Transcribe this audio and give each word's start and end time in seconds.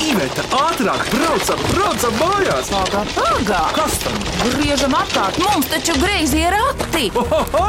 Iveta, 0.00 0.42
ātrāk, 0.56 1.02
braucam, 1.12 1.60
braucam 1.74 2.14
mājās! 2.16 2.70
Pagā, 2.72 3.02
pagā! 3.12 3.60
Kas 3.76 3.98
tam? 4.00 4.16
Griežam 4.54 4.94
apkārt, 4.96 5.36
mums 5.44 5.68
taču 5.68 5.96
greizi 6.00 6.40
ir 6.40 6.56
rati! 6.56 7.10
Oho! 7.20 7.66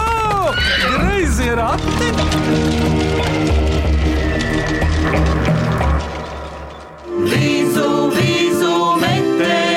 Greizi 0.96 1.50
ir 1.52 1.60
ati! 1.66 2.12
Visu, 7.32 7.90
visu 8.16 8.74
metenīti 9.04 9.71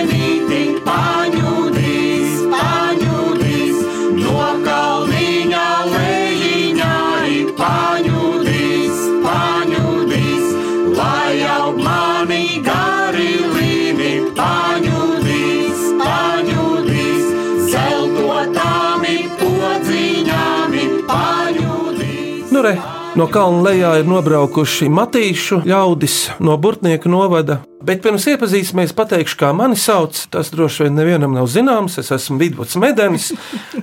paņūdīs. 22.64 22.90
Nu, 23.14 23.14
re, 23.14 23.18
no 23.18 23.28
kalna 23.30 23.62
lejā 23.68 23.92
ir 24.00 24.08
nobraukuši 24.08 24.88
matīšu 24.92 25.62
ļaudis 25.68 26.40
no 26.40 26.56
Burtnieka 26.58 27.10
novada. 27.10 27.60
Bet 27.84 28.00
pirms 28.00 28.24
iepazīsimies, 28.32 28.94
pateikšu, 28.96 29.36
kā 29.42 29.50
mani 29.52 29.76
sauc. 29.76 30.16
Tas 30.32 30.48
droši 30.54 30.86
vien 30.86 30.94
nevienam 30.96 31.34
nav 31.36 31.50
zināms. 31.52 31.98
Es 32.00 32.08
esmu 32.14 32.38
Vidvuds 32.40 32.78
Medenis. 32.80 33.28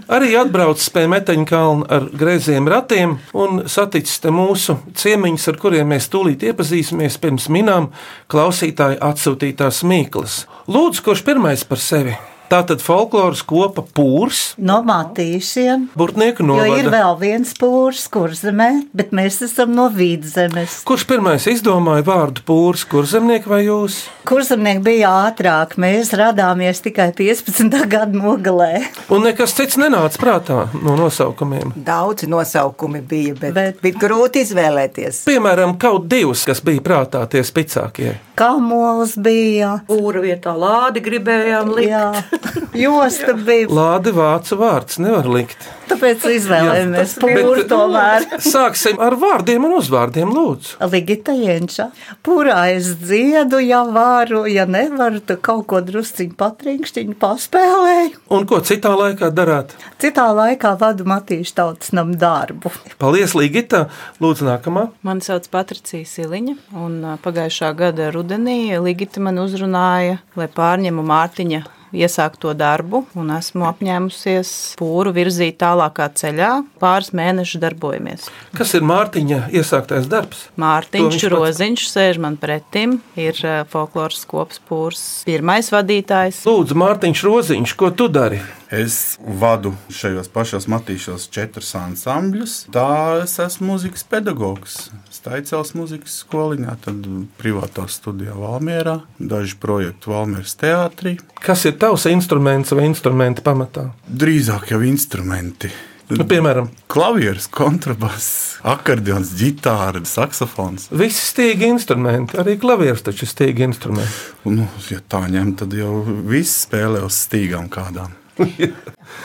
Arī 0.09 0.33
atbraucis 0.39 0.89
pie 0.89 1.05
Meteņa 1.11 1.45
kalna 1.45 1.85
ar 1.85 2.09
greiziem 2.09 2.65
ratiem 2.71 3.19
un 3.37 3.63
saticis 3.69 4.17
te 4.23 4.33
mūsu 4.33 4.79
ciemiņus, 4.97 5.47
ar 5.53 5.61
kuriem 5.61 5.93
mēs 5.93 6.09
tūlīt 6.09 6.47
iepazīsimies 6.49 7.21
pirms 7.21 7.47
minām 7.53 7.91
klausītāju 8.33 8.97
atsūtītās 9.11 9.85
mīklas. 9.85 10.43
Lūdzu, 10.65 11.05
kurš 11.05 11.25
pirmais 11.29 11.67
par 11.69 11.83
sevi? 11.83 12.17
Tā 12.51 12.57
tad 12.67 12.81
folkloras 12.83 13.39
kopa 13.47 13.79
pūrs, 13.95 14.39
No 14.59 14.81
matīšiem. 14.83 15.85
Burtnieka 15.95 16.43
Jo 16.43 16.57
ir 16.67 16.83
novada. 16.83 16.91
vēl 16.97 17.13
viens 17.21 17.53
pūrs, 17.55 18.01
kur 18.11 18.33
zemē, 18.35 18.87
bet 18.93 19.13
mēs 19.15 19.37
esam 19.45 19.71
no 19.71 19.85
vidzemes. 19.89 20.81
Kurš 20.83 21.05
pirmais 21.07 21.45
izdomāja 21.47 22.03
vārdu 22.03 22.43
pūrs, 22.43 22.83
kur 22.91 23.07
zemnieks 23.07 23.47
vai 23.47 23.61
jūs? 23.69 24.01
Kurzemnieki 24.27 24.83
bija 24.83 25.13
ātrāk, 25.29 25.77
mēs 25.79 26.11
radāmies 26.19 26.83
tikai 26.83 27.13
15. 27.15 27.71
gada 27.93 28.11
nogalē. 28.11 28.83
Un 29.09 29.23
nekas 29.29 29.55
cits 29.55 29.79
nenāca 29.79 30.19
prātā 30.19 30.59
no 30.83 30.97
nosaukumiem. 30.99 31.71
Daudzi 31.87 32.27
nosaukumi 32.27 32.99
bija, 33.01 33.37
bet, 33.39 33.53
Bet- 33.55 33.79
bija 33.81 33.95
grūti 34.03 34.43
izvēlēties. 34.43 35.23
Piemēram, 35.31 35.77
kaut 35.79 36.09
divus, 36.11 36.43
kas 36.45 36.59
bija 36.59 36.83
prātā 36.83 37.23
tie 37.31 37.45
spēcīgākie. 37.47 38.17
Kamols 38.41 39.15
bija, 39.21 39.75
Pūra 39.87 40.21
vietā 40.23 40.51
lādi 40.57 40.99
gribējām 41.05 41.71
likt. 41.77 41.91
jā, 41.91 42.05
josta 42.85 43.33
bija. 43.37 43.69
Lāde 43.71 44.13
vācu 44.15 44.57
vārds 44.59 44.99
nevar 45.01 45.27
likt. 45.31 45.69
Tāpēc 45.91 46.23
izvēlējāmies 46.37 47.13
Bet- 47.19 47.23
pūru 47.41 47.63
tomēr. 47.67 48.25
Sāksim 48.43 48.99
ar 49.03 49.17
vārdiem 49.19 49.65
un 49.67 49.73
uzvārdiem, 49.75 50.29
lūdzu. 50.31 50.77
Ligita 50.91 51.33
Jenča. 51.35 51.89
Pūrā 52.23 52.61
es 52.75 52.93
dziedu, 53.01 53.59
ja 53.63 53.81
varu, 53.91 54.45
ja 54.47 54.63
nevaru, 54.69 55.19
tad 55.19 55.41
kaut 55.43 55.65
ko 55.71 55.81
drusciņu 55.83 56.37
patrinkšķiņu 56.39 57.17
paspēlēju. 57.19 58.21
Un 58.31 58.47
ko 58.47 58.61
citā 58.63 58.93
laikā 58.95 59.31
darāt? 59.35 59.75
Citā 60.01 60.29
laikā 60.35 60.73
vadu 60.79 61.07
Matīšu 61.11 61.57
tautas 61.59 61.91
nam 61.97 62.15
darbu. 62.15 62.71
Paldies, 63.01 63.35
Ligita! 63.35 63.87
Lūdzu, 64.23 64.47
nākamā. 64.47 64.87
Mani 65.03 65.25
sauc 65.27 65.49
Patricija 65.51 66.07
Siliņa, 66.07 66.55
un 66.79 66.97
pagājušā 67.23 67.73
gada 67.75 68.11
rudenī 68.15 68.79
Ligita 68.79 69.19
man 69.23 69.41
uzrunāja, 69.43 70.21
lai 70.39 70.47
pārņemu 70.55 71.03
Mārtiņa 71.11 71.63
iesākto 71.93 72.53
darbu, 72.57 73.03
un 73.19 73.31
esmu 73.35 73.67
apņēmusies 73.69 74.51
pūru 74.79 75.13
virzīt 75.15 75.59
tālākā 75.61 76.07
ceļā. 76.15 76.51
Pāris 76.81 77.11
mēnešus 77.17 77.61
darbojamies. 77.61 78.29
Kas 78.57 78.73
ir 78.77 78.85
Mārtiņa 78.87 79.49
iesāktais 79.55 80.07
darbs? 80.11 80.47
To 80.55 80.63
Mārtiņš 80.63 81.09
viņš 81.09 81.27
pats- 81.27 81.35
Roziņš 81.35 81.85
sēž 81.91 82.21
man 82.23 82.37
pretim, 82.41 82.99
ir 83.15 83.33
ā, 83.43 83.61
folkloras 83.69 84.23
kopas 84.25 84.61
pūrs 84.69 85.03
pirmais 85.27 85.69
vadītājs. 85.73 86.43
Lūdzu, 86.47 86.79
Mārtiņš 86.81 87.23
Roziņš, 87.27 87.75
ko 87.77 87.91
tu 87.91 88.07
dari? 88.07 88.41
Es 88.71 89.17
vadu 89.19 89.73
šajos 89.91 90.29
pašos 90.31 90.63
matīšos 90.71 91.25
četrus 91.27 91.73
ansambļus. 91.75 92.53
Tā 92.71 93.19
es 93.25 93.33
esmu 93.43 93.73
mūzikas 93.73 94.05
pedagogs. 94.07 94.77
Staicels 95.11 95.73
mūzikas 95.75 96.21
skoliņā, 96.23 96.77
tad 96.85 97.03
privātā 97.41 97.83
studijā 97.91 98.31
Valmierā, 98.39 99.01
daži 99.19 99.57
projekti 99.59 100.13
Valmieras 100.13 100.55
teātrī. 100.55 101.17
Kas 101.43 101.65
ir 101.67 101.75
tavs 101.81 102.05
instruments 102.11 102.73
vai 102.77 102.85
instrumenti 102.89 103.43
pamatā? 103.45 103.89
Drīzāk 104.05 104.71
jau 104.75 104.81
instrumenti. 104.85 105.71
Nu, 106.11 106.25
piemēram, 106.27 106.67
Klavieris, 106.91 107.45
kontrabass, 107.47 108.57
akordeons, 108.67 109.31
ģitāra, 109.39 110.01
saksofons. 110.03 110.89
visi 110.91 111.21
stīgi 111.23 111.69
instrumenti, 111.71 112.35
arī 112.41 112.57
klavieris 112.59 113.05
taču 113.05 113.23
ir 113.23 113.31
stīgi 113.31 113.63
instrumenti. 113.63 114.25
Nu, 114.43 114.67
ja 114.91 114.99
tā 115.07 115.23
ņem, 115.31 115.53
tad 115.61 115.75
jau 115.77 116.01
viss 116.27 116.65
spēlē 116.65 117.05
uz 117.07 117.15
stīgām 117.27 117.71
kādām. 117.71 118.17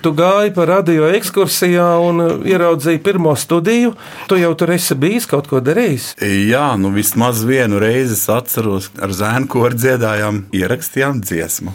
Tu 0.03 0.11
gāji 0.19 0.51
pa 0.55 0.65
radio 0.67 1.07
ekskursijā 1.15 1.87
un 2.03 2.23
uh, 2.23 2.33
ieraudzīji 2.47 3.01
pirmo 3.07 3.33
studiju. 3.39 3.93
Tu 4.29 4.41
jau 4.41 4.51
tur 4.59 4.73
esi 4.75 4.97
bijis, 4.99 5.29
kaut 5.31 5.47
ko 5.51 5.61
darījis. 5.63 6.09
Jā, 6.51 6.67
nu 6.81 6.91
vismaz 6.95 7.45
vienu 7.47 7.79
reizi 7.83 8.17
es 8.17 8.27
atceros, 8.33 8.91
ar 8.99 9.15
zēnu 9.15 9.49
koru 9.53 9.79
dziedājām, 9.79 10.43
ierakstījām 10.59 11.23
dziesmu. 11.23 11.75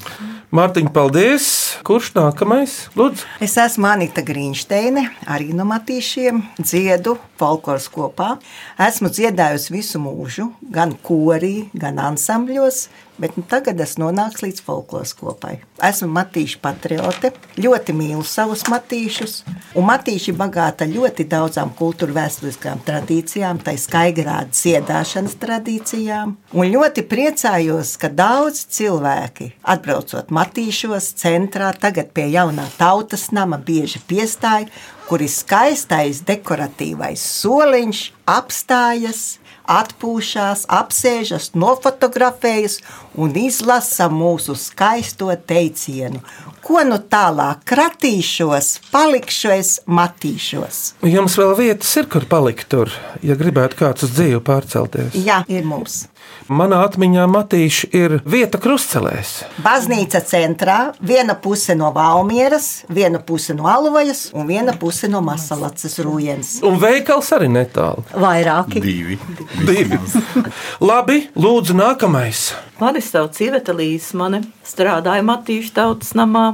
Mārtiņ, 0.51 0.89
paldies! 0.91 1.45
Kurš 1.87 2.09
nākamais? 2.11 2.73
Lūdzu, 2.99 3.23
Es 3.39 3.53
esmu 3.55 3.87
Anita 3.87 4.19
Grīnsteine, 4.19 5.05
arī 5.31 5.53
no 5.55 5.63
Matīšiem, 5.69 6.41
dziedu 6.59 7.13
folkloras 7.39 7.87
kopā. 7.87 8.33
Esmu 8.75 9.07
dziedājusi 9.15 9.71
visu 9.71 10.01
mūžu, 10.03 10.49
gan 10.75 10.91
korī, 11.07 11.69
gan 11.71 12.03
ansambļos, 12.03 12.81
bet 13.21 13.37
nu 13.37 13.43
tagad 13.47 13.79
es 13.83 13.97
nonāku 14.01 14.47
līdz 14.47 14.63
folkloras 14.65 15.13
kopai. 15.17 15.59
Esmu 15.85 16.09
matīša 16.15 16.59
patriote, 16.63 17.31
ļoti 17.61 17.93
mīlu 17.95 18.23
savus 18.25 18.65
matīšus, 18.71 19.35
un 19.77 19.85
matīši 19.87 20.33
bagāta 20.37 20.87
ļoti 20.89 21.27
daudzām 21.29 21.73
kultūra 21.77 22.17
vēsturiskām 22.17 22.81
tradīcijām, 22.87 23.61
tā 23.61 23.75
skaidrāda 23.77 24.49
dziedāšanas 24.49 25.37
tradīcijām, 25.41 26.35
un 26.57 26.71
ļoti 26.73 27.05
priecājos, 27.11 27.93
ka 28.01 28.09
daudz 28.09 28.65
cilvēki 28.73 29.51
atbraucot 29.75 30.33
matīšos 30.33 31.13
centrā, 31.21 31.71
tagad 31.77 32.09
pie 32.15 32.27
jaunā 32.33 32.65
tautas 32.79 33.29
nama 33.35 33.61
bieži 33.61 34.01
piestāja, 34.09 34.71
kur 35.11 35.19
ir 35.19 35.27
skaistais 35.27 36.21
dekoratīvais 36.23 37.19
soliņš, 37.41 38.01
apstājas, 38.31 39.40
atpūšas, 39.71 40.65
apsēžas, 40.71 41.51
nofotografējas 41.57 42.79
un 43.15 43.35
izlasa 43.39 44.09
mūsu 44.11 44.55
skaisto 44.59 45.31
teicienu. 45.47 46.21
Ko 46.61 46.83
nu 46.85 46.99
tālāk 47.11 47.63
kratīšos, 47.67 48.69
palikšu 48.93 49.53
es 49.55 49.71
matīšos. 49.89 50.81
jums 51.07 51.37
vēl 51.41 51.55
vietas 51.57 51.95
ir, 51.97 52.07
kur 52.11 52.27
palikt 52.29 52.69
tur, 52.71 52.93
ja 53.25 53.35
gribētu 53.39 53.79
kāds 53.81 54.05
uz 54.05 54.13
dzīvi 54.13 54.43
pārcelties. 54.45 55.17
Jā, 55.25 55.41
ir 55.49 55.65
mums. 55.67 56.03
Manā 56.51 56.81
atmiņā 56.83 57.25
Matīša 57.31 57.89
ir 57.95 58.15
vieta 58.27 58.59
krustcelēs. 58.59 59.33
Baznīca 59.63 60.19
centrā, 60.27 60.77
viena 60.99 61.35
puse 61.39 61.75
no 61.79 61.91
Valmieras, 61.95 62.83
viena 62.91 63.21
puse 63.23 63.55
no 63.55 63.69
Alvajas 63.71 64.25
un 64.35 64.49
viena 64.49 64.73
puse 64.77 65.07
no 65.11 65.21
Masalacas 65.23 65.99
Rūjens. 66.03 66.57
Un 66.67 66.75
veikals 66.81 67.31
arī 67.37 67.47
netālu. 67.53 68.03
Vairāki. 68.11 68.81
Divi. 68.83 69.19
Divi. 69.67 70.01
Labi, 70.89 71.21
lūdzu, 71.39 71.77
nākamais. 71.77 72.49
Mani 72.81 73.03
sauc 73.05 73.37
Iveta 73.45 73.75
Līsmane, 73.77 74.43
strādāju 74.67 75.27
Matīšu 75.31 75.75
tautas 75.77 76.15
namā. 76.17 76.49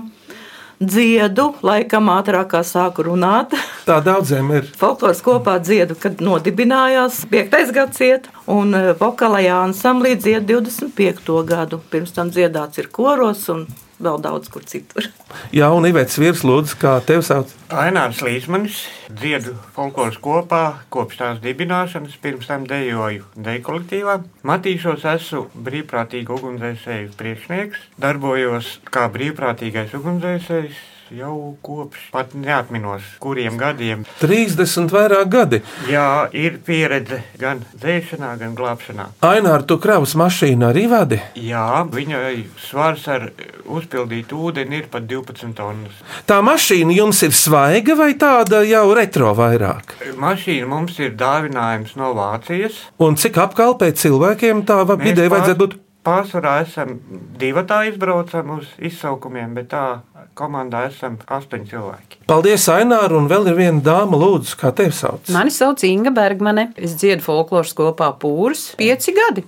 Dziedu, 0.78 1.56
laikam 1.66 2.12
ātrāk 2.14 2.52
kā 2.52 2.60
sāku 2.62 3.08
runāt. 3.08 3.56
Tā 3.88 3.96
daudziem 4.06 4.52
ir. 4.60 4.68
Folkloras 4.78 5.24
kopā 5.26 5.56
dziedu, 5.58 5.96
kad 5.98 6.22
nodibinājās 6.22 7.24
5. 7.32 7.58
gadsimta, 7.74 8.30
un 8.54 8.78
eh, 8.78 8.92
vokālajā 9.00 9.58
ansamblī 9.64 10.14
dziedu 10.22 10.60
25. 10.62 11.34
gadu. 11.50 11.82
Pirms 11.90 12.14
tam 12.14 12.30
dziedāts 12.30 12.78
ir 12.78 12.92
koros 12.94 13.48
un 13.50 13.66
vēl 14.04 14.20
daudz 14.24 14.50
kur 14.54 14.66
citur. 14.68 15.08
Jā, 15.56 15.70
un 15.76 15.88
Ivets 15.90 16.18
virs 16.22 16.44
lūdzu, 16.48 16.78
kā 16.82 16.98
tev 17.08 17.24
sauc. 17.26 17.54
Ainārs 17.74 18.22
Līsmanis, 18.26 18.84
dziedu 19.12 19.56
folkloras 19.76 20.20
kopā 20.24 20.64
kopš 20.94 21.22
tās 21.22 21.40
dibināšanas, 21.44 22.18
pirms 22.24 22.50
tam 22.50 22.68
dejoju 22.70 23.28
deju 23.36 23.64
kolektīvā. 23.68 24.20
Matīšos 24.48 25.08
esmu 25.14 25.48
brīvprātīgu 25.68 26.38
ugunsdzēsēju 26.38 27.16
priekšnieks, 27.20 27.90
darbojos 28.02 28.78
kā 28.92 29.08
brīvprātīgais 29.14 29.98
ugunsdzēsējs 29.98 30.86
jau 31.12 31.56
kopš 31.66 32.10
pat 32.12 32.34
neatminos, 32.36 33.04
kuriem 33.24 33.58
gadiem. 33.58 34.04
30 34.22 34.92
vairāk 34.94 35.30
gadi. 35.32 35.62
Jā, 35.90 36.28
ir 36.34 36.58
pieredze 36.66 37.22
gan 37.40 37.62
dzēšanā, 37.80 38.34
gan 38.42 38.56
glābšanā. 38.58 39.08
Ainār, 39.28 39.64
tu 39.70 39.78
kravas 39.82 40.16
mašīnu 40.20 40.68
arī 40.70 40.88
vadi? 40.92 41.22
Jā, 41.40 41.84
viņai 41.94 42.46
svars 42.70 43.08
ar 43.08 43.30
uzpildītu 43.66 44.38
ūdeni 44.50 44.82
ir 44.82 44.88
pat 44.92 45.08
12 45.10 45.54
tonnas. 45.58 45.98
Tā 46.30 46.40
mašīna 46.46 46.96
jums 46.98 47.22
ir 47.28 47.32
svaiga 47.36 47.96
vai 48.00 48.14
tāda 48.20 48.64
jau 48.68 48.86
retro 48.98 49.34
vairāk? 49.38 49.96
Mašīna 50.18 50.68
mums 50.70 51.00
ir 51.04 51.16
dāvinājums 51.20 51.96
no 52.00 52.14
Vācijas. 52.18 52.78
Un 53.00 53.16
cik 53.20 53.38
apkalpē 53.48 53.92
cilvēkiem 53.98 54.64
tā 54.68 54.82
pār- 54.88 54.98
vajadzētu 55.04 55.62
būt? 55.64 55.78
Pārsvarā 56.08 56.62
esam 56.64 56.94
divi 57.38 57.60
tā 57.68 57.82
izbraucam 57.90 58.54
uz 58.60 58.68
izsaukumiem, 58.80 59.54
bet 59.58 59.68
tā 59.74 60.00
komandā 60.38 60.86
esam 60.92 61.18
astoņi 61.26 61.70
cilvēki. 61.74 62.22
Paldies, 62.30 62.68
Ainār, 62.72 63.14
un 63.18 63.28
vēl 63.32 63.50
ir 63.52 63.58
viena 63.58 63.82
dāma, 63.84 64.20
lūdzu, 64.22 64.58
kā 64.62 64.72
tevi 64.76 64.94
sauc? 64.96 65.28
Mani 65.34 65.52
sauc 65.54 65.84
Inga 65.88 66.14
Bergmane. 66.16 66.70
Es 66.78 66.94
dziedu 67.00 67.26
folkloras 67.26 67.74
kopā 67.78 68.12
pūris 68.22 68.70
pieci 68.80 69.14
gadi. 69.18 69.44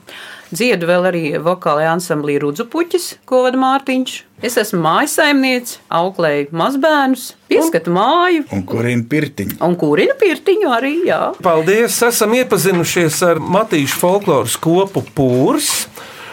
Dziedu 0.49 0.87
vēl 0.89 1.03
arī 1.11 1.21
vokālajā 1.45 1.91
ansamblī 1.93 2.39
Rudzupuķis, 2.41 3.03
ko 3.29 3.43
vada 3.45 3.59
Mārtiņš. 3.61 4.13
Es 4.41 4.55
esmu 4.57 4.79
mājasaimniece, 4.81 5.75
auklēju 5.93 6.47
mazbērnus, 6.57 7.25
pieskatu 7.51 7.91
māju 7.93 8.45
Un 8.55 8.63
kurina 8.65 9.03
pirtiņu? 9.11 9.59
un 9.61 9.75
kurinu 9.77 10.15
pirtiņu 10.17 10.71
arī. 10.73 10.93
Jā. 11.11 11.19
Paldies! 11.45 11.99
Esam 12.07 12.33
iepazinušies 12.39 13.19
ar 13.29 13.41
Matīšu 13.43 13.99
folkloras 14.01 14.55
kopu 14.63 15.03
pūrs. 15.13 15.69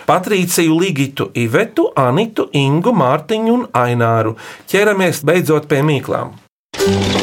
Patrīciju, 0.06 0.78
Ligitu, 0.78 1.30
Ivetu, 1.34 1.88
Anitu, 1.98 2.46
Ingu, 2.54 2.92
Mārtiņu 2.94 3.54
un 3.56 3.64
Aināru. 3.74 4.36
Ķeramies 4.70 5.24
beidzot 5.26 5.66
pie 5.66 5.80
mīklām. 5.82 6.36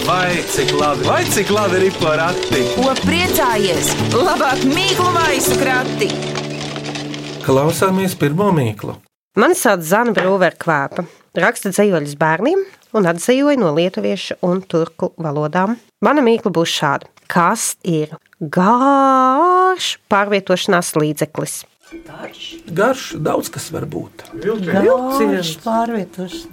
Vai 0.04 0.42
cik 0.52 0.74
labi, 0.76 1.08
vai 1.08 1.22
cik 1.32 1.54
labi 1.56 1.80
ir 1.88 1.96
porakti? 2.02 2.60
Ko 2.76 2.92
priecājies? 3.06 3.94
Labāk 4.12 4.66
mīklu 4.68 5.08
maisu 5.16 5.56
krati! 5.62 6.12
Klausāmies 7.46 8.18
pirmo 8.20 8.52
mīklu. 8.56 8.98
Mani 9.40 9.56
sauc 9.56 9.88
Zana 9.88 10.12
Brūvera 10.16 10.60
Kvēpa. 10.60 11.08
Raksta 11.40 11.72
dzīvoļus 11.72 12.20
bērniem 12.20 12.68
un 13.00 13.08
atzīvoja 13.10 13.64
no 13.64 13.72
lietuviešu 13.80 14.42
un 14.44 14.60
turku 14.68 15.14
valodām. 15.16 15.80
Mana 16.04 16.24
mīkla 16.26 16.52
būs 16.52 16.76
šāda. 16.82 17.08
Kas 17.32 17.78
ir 17.88 18.12
gārš 18.44 19.96
pārvietošanās 20.12 20.98
līdzeklis? 21.00 21.64
Garš, 22.74 23.04
daudz 23.22 23.50
kas 23.54 23.70
var 23.74 23.86
būt. 23.90 24.26
Vilciens 24.34 25.54
pārvietos. 25.64 26.46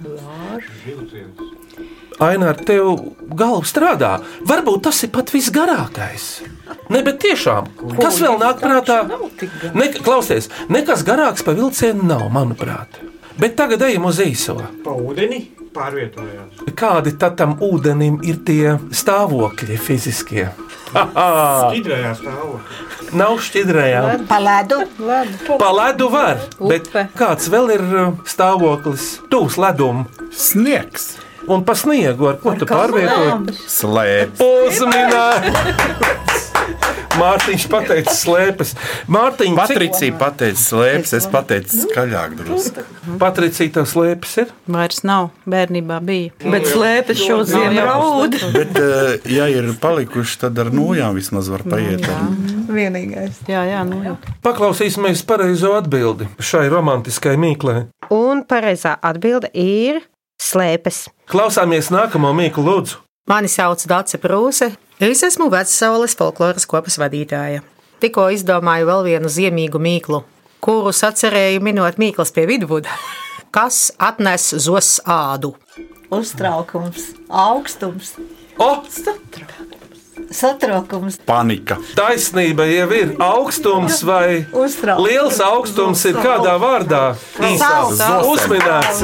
Ainār, 2.21 2.59
tev 2.67 2.99
galva 3.33 3.65
strādā. 3.65 4.11
Varbūt 4.45 4.83
tas 4.85 4.99
ir 5.05 5.11
pat 5.15 5.31
visgarākais. 5.33 6.27
Ne, 6.91 7.01
bet 7.05 7.21
tiešām, 7.23 7.69
kas 7.97 8.19
vēl 8.21 8.37
nāk 8.41 8.61
prātā? 8.61 8.99
Ne, 9.73 9.87
klausies, 9.95 10.51
nekas 10.69 11.05
garāks 11.07 11.45
par 11.47 11.57
vilcienu 11.57 12.05
nav, 12.05 12.27
manuprāt. 12.35 12.99
Bet 13.39 13.55
tagad 13.55 13.81
ejam 13.87 14.05
uz 14.09 14.19
īso. 14.23 14.57
Pa 14.83 14.93
ūdeni 14.95 15.39
pārvietojās. 15.75 16.65
Kādi 16.77 17.13
tad 17.19 17.37
tam 17.39 17.55
ūdenim 17.63 18.19
ir 18.27 18.41
tie 18.47 18.75
stāvokļi 18.95 19.77
fiziskie? 19.79 20.49
Skidrējā 20.91 22.11
stāvoklī. 22.19 22.79
Nav 23.15 23.39
šķidrējā. 23.43 24.01
Pa 24.27 24.39
ledu. 24.43 24.81
Pa 25.59 25.71
ledu 25.75 26.09
var, 26.11 26.43
bet 26.59 26.91
kāds 27.19 27.47
vēl 27.51 27.75
ir 27.77 27.85
uh, 27.87 28.13
stāvoklis? 28.27 29.13
Tūs 29.31 29.59
ledum. 29.61 30.05
Sniegs. 30.35 31.13
Un 31.51 31.63
pa 31.65 31.73
sniegu, 31.75 32.27
ar 32.29 32.37
ko 32.43 32.53
tu 32.59 32.67
pārvietoji? 32.69 33.55
Slēpts. 33.71 34.43
Uzminēts! 34.45 36.27
Mārtiņš 37.21 37.65
pateica 37.69 38.13
slēpes. 38.17 38.71
Mārtiņš, 39.11 39.57
Patricija 39.59 40.15
pateica 40.17 40.57
slēpes, 40.57 41.13
es 41.19 41.27
pateicu 41.29 41.81
skaļāk 41.83 42.33
drusku. 42.39 42.85
Patricija, 43.21 43.73
tev 43.77 43.85
slēpes 43.91 44.33
ir? 44.41 44.53
Vairs 44.71 45.03
nav, 45.05 45.29
bērnībā 45.49 45.99
bija. 46.05 46.31
Bet 46.41 46.65
slēpes 46.71 47.21
šo 47.21 47.41
ziemu 47.45 47.85
raud. 47.85 48.37
Bet, 48.57 48.79
eh, 48.81 49.29
ja 49.37 49.45
ir 49.53 49.69
palikuši, 49.81 50.39
tad 50.45 50.61
ar 50.63 50.71
nojām 50.73 51.19
vismaz 51.19 51.51
var 51.53 51.65
paiet. 51.67 52.07
Vienīgais. 52.71 53.43
Jā, 53.51 53.65
jā, 53.69 53.83
nu 53.85 54.01
jau. 54.05 54.17
Paklausīsimies 54.45 55.21
pareizo 55.27 55.75
atbildi 55.77 56.29
šai 56.41 56.65
romantiskai 56.73 57.37
mīklei. 57.41 57.85
Un 58.11 58.45
pareizā 58.49 58.97
atbilde 58.97 59.51
ir 59.53 60.01
slēpes. 60.41 61.05
Klausāmies 61.29 61.93
nākamo 61.93 62.33
mīklu, 62.37 62.65
lūdzu. 62.65 63.01
Mani 63.29 63.51
sauc 63.51 63.83
Dārsa 63.87 64.17
Prūse. 64.21 64.71
Es 65.01 65.23
esmu 65.25 65.47
Vecaules 65.49 66.13
folkloras 66.13 66.67
kopas 66.69 66.99
vadītāja. 67.01 67.63
Tikko 68.03 68.27
izdomāju 68.35 68.85
vēl 68.85 69.07
vienu 69.07 69.31
ziemīgu 69.33 69.79
mīklu, 69.81 70.19
kurus 70.61 70.99
atcerēju 71.07 71.63
minot 71.65 71.97
mīklas 71.97 72.29
pie 72.35 72.43
vidvuda. 72.45 72.93
Kas 73.55 73.87
atnes 73.97 74.51
zos 74.61 74.99
ādu? 75.09 75.55
Uztraukums, 76.13 77.15
augstums, 77.27 78.13
O! 78.61 78.75
satraukums. 80.31 81.17
Panika. 81.25 81.79
Taisnība 81.97 82.67
jau 82.69 82.85
ir 82.93 83.15
augstums 83.17 84.03
vai 84.05 84.43
Uztraukums. 84.53 85.07
liels 85.07 85.41
augstums 85.47 86.05
ir 86.11 86.21
kādā 86.21 86.53
vārdā? 86.61 87.01
Uzminēts. 88.29 89.01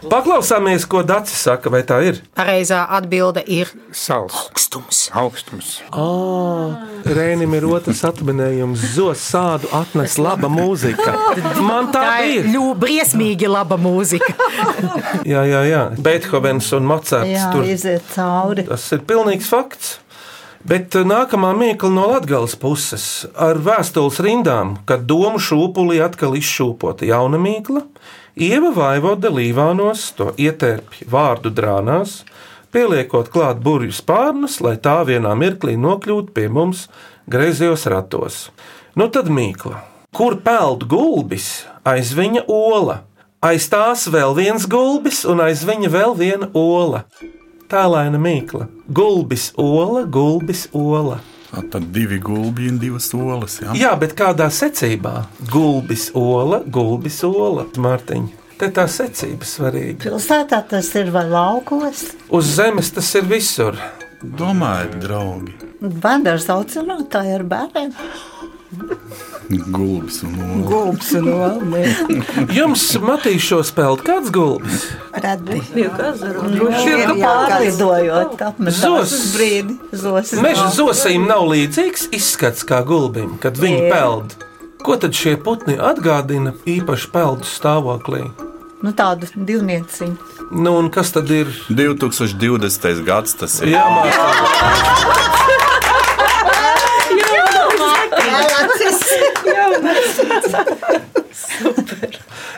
Paklausāmies, 0.00 0.86
ko 0.88 1.02
Dārcis 1.04 1.42
saka, 1.44 1.68
vai 1.72 1.82
tā 1.84 1.98
ir? 2.06 2.20
Pareizā 2.38 2.78
atbilde 2.96 3.42
ir 3.44 3.68
Sals. 3.92 4.32
augstums. 4.48 5.00
Augstums. 5.12 5.68
Rēnim 7.04 7.52
ir 7.58 7.66
otrs 7.68 8.00
atminējums. 8.08 8.84
Zos 8.94 9.20
sādu 9.20 9.68
atnes 9.76 10.16
laba 10.20 10.48
mūzika. 10.48 11.12
Man 11.60 11.90
tā 11.92 12.00
Tā 12.06 12.14
ir 12.32 12.48
ļoti 12.48 12.78
briesmīgi 12.80 13.50
laba 13.50 13.76
mūzika. 13.80 14.32
Jā, 15.32 15.42
jā, 15.44 15.60
jā. 15.68 15.82
Beethovens 16.00 16.70
un 16.76 16.86
Mocards 16.88 17.28
Jā, 17.28 17.50
tur. 17.52 17.66
iziet 17.68 18.06
cauri. 18.14 18.64
Tas 18.70 18.86
ir 18.96 19.02
pilnīgs 19.04 19.50
fakts. 19.52 19.98
Bet 20.64 20.92
eh, 20.96 21.04
nākamā 21.08 21.52
mīkla 21.56 21.88
no 21.92 22.06
Latvijas 22.10 22.56
puses 22.60 23.04
ar 23.36 23.60
vēstules 23.64 24.18
rindām, 24.24 24.74
kad 24.88 25.06
domu 25.08 25.40
šūpulī 25.40 26.00
atkal 26.04 26.34
izšūpota 26.36 27.08
jauna 27.08 27.40
mīkla, 27.40 27.84
Ieva 28.38 28.70
Vaivode 28.70 29.30
līvānos 29.32 30.04
to 30.14 30.30
ietērpj 30.38 31.08
vārdu 31.10 31.50
drānās, 31.50 32.20
pieliekot 32.70 33.30
klāt 33.34 33.58
burvju 33.64 33.96
spārnus, 33.96 34.60
lai 34.62 34.76
tā 34.78 35.00
vienā 35.08 35.32
mirklī 35.34 35.74
nokļūtu 35.74 36.30
pie 36.36 36.46
mums 36.46 36.86
griezos 37.26 37.88
ratos. 37.90 38.50
Nu 38.94 39.08
tad 39.10 39.26
mīkla, 39.34 39.82
kur 40.14 40.38
peld 40.44 40.86
gulbis, 40.90 41.64
aiz 41.82 42.14
viņa 42.14 42.46
ola, 42.46 43.00
aiz 43.42 43.66
tās 43.72 44.06
vēl 44.06 44.36
viens 44.38 44.68
gulbis 44.70 45.24
un 45.26 45.42
aiz 45.42 45.66
viņa 45.66 45.90
vēl 45.90 46.14
viena 46.14 46.50
ola. 46.54 47.04
Tālaina 47.70 48.18
mīkla. 48.18 48.66
Gulbis, 48.90 49.52
ola, 49.58 50.02
gulbis, 50.02 50.68
ola. 50.74 51.20
A, 51.50 51.62
Tad 51.70 51.88
divi 51.94 52.18
gulbi 52.22 52.68
un 52.70 52.78
divas 52.78 53.08
olas. 53.14 53.58
Ja? 53.62 53.74
Jā, 53.74 53.94
bet 53.98 54.14
kādā 54.18 54.46
secībā? 54.54 55.24
Gulbis, 55.50 56.10
ola, 56.14 56.60
gulbis, 56.66 57.22
ola. 57.26 57.66
Mārtiņa. 57.74 58.36
Te 58.60 58.68
tā 58.76 58.84
secība 58.92 59.46
svarīga. 59.48 60.02
Pilsētā 60.04 60.60
tas 60.68 60.92
ir 61.00 61.10
vai 61.14 61.24
laukos. 61.30 62.10
Uz 62.28 62.54
zemes 62.58 62.92
tas 62.92 63.08
ir 63.16 63.24
visur. 63.30 63.78
Domājiet, 64.20 64.98
draugi, 65.00 65.54
Bērns 65.80 66.44
audzinātāji 66.52 67.38
ar 67.38 67.44
bērniem. 67.48 67.94
Gulbis 69.70 70.22
un 70.22 70.34
olas. 70.40 70.66
Gulbs 70.68 71.12
un 71.18 71.28
olni. 71.32 71.84
Jums 72.54 72.84
matīs 73.02 73.46
šo 73.46 73.60
spēli 73.66 74.04
kāds 74.06 74.30
gulbis? 74.34 74.84
Apmetās 78.50 78.82
Zos. 78.82 79.16
uz 79.16 79.32
brīdi. 79.34 79.78
Zos. 79.92 80.34
Meža 80.44 80.68
zosīm 80.76 81.26
nav 81.30 81.48
līdzīgs 81.50 82.10
izskats 82.16 82.66
kā 82.66 82.82
gulbim, 82.86 83.36
kad 83.42 83.58
viņi 83.60 83.90
peld. 83.90 84.38
Ko 84.80 84.96
tad 84.96 85.12
šie 85.16 85.34
putni 85.36 85.76
atgādina 85.76 86.54
īpaši 86.64 87.10
peldu 87.12 87.48
stāvoklī? 87.48 88.30
Nu, 88.80 88.94
tādu 88.96 89.28
divnieciņu. 89.36 90.16
Nu, 90.50 90.72
un 90.80 90.88
kas 90.90 91.12
tad 91.12 91.28
ir? 91.30 91.50
2020. 91.68 93.04
gads 93.04 93.36
tas 93.42 93.60
ir. 93.60 93.74
Jā, 93.76 93.84
mākslinieks. 93.92 95.19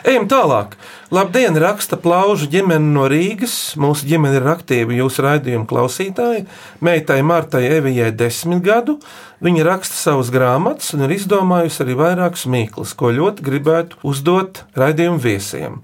Ejam 0.03 0.25
tālāk. 0.27 0.75
Labdien, 1.13 1.55
raksta 1.61 1.95
plaužu 2.01 2.47
ģimene 2.51 2.89
no 2.95 3.05
Rīgas. 3.11 3.75
Mūsu 3.79 4.07
ģimene 4.09 4.39
ir 4.39 4.47
aktīva 4.51 4.95
jūsu 4.97 5.23
raidījuma 5.23 5.67
klausītāji. 5.69 6.43
Meitai 6.83 7.21
Martai 7.23 7.63
Evijai 7.77 8.09
desmit 8.17 8.63
gadu. 8.65 8.97
Viņa 9.43 9.67
raksta 9.67 9.95
savus 9.99 10.31
grāmatas 10.33 10.91
un 10.95 11.05
ir 11.05 11.15
izdomājusi 11.15 11.83
arī 11.85 11.97
vairākus 11.99 12.47
mīklus, 12.49 12.95
ko 12.97 13.13
ļoti 13.15 13.45
gribētu 13.45 14.01
uzdot 14.09 14.63
raidījuma 14.79 15.21
viesiem. 15.23 15.79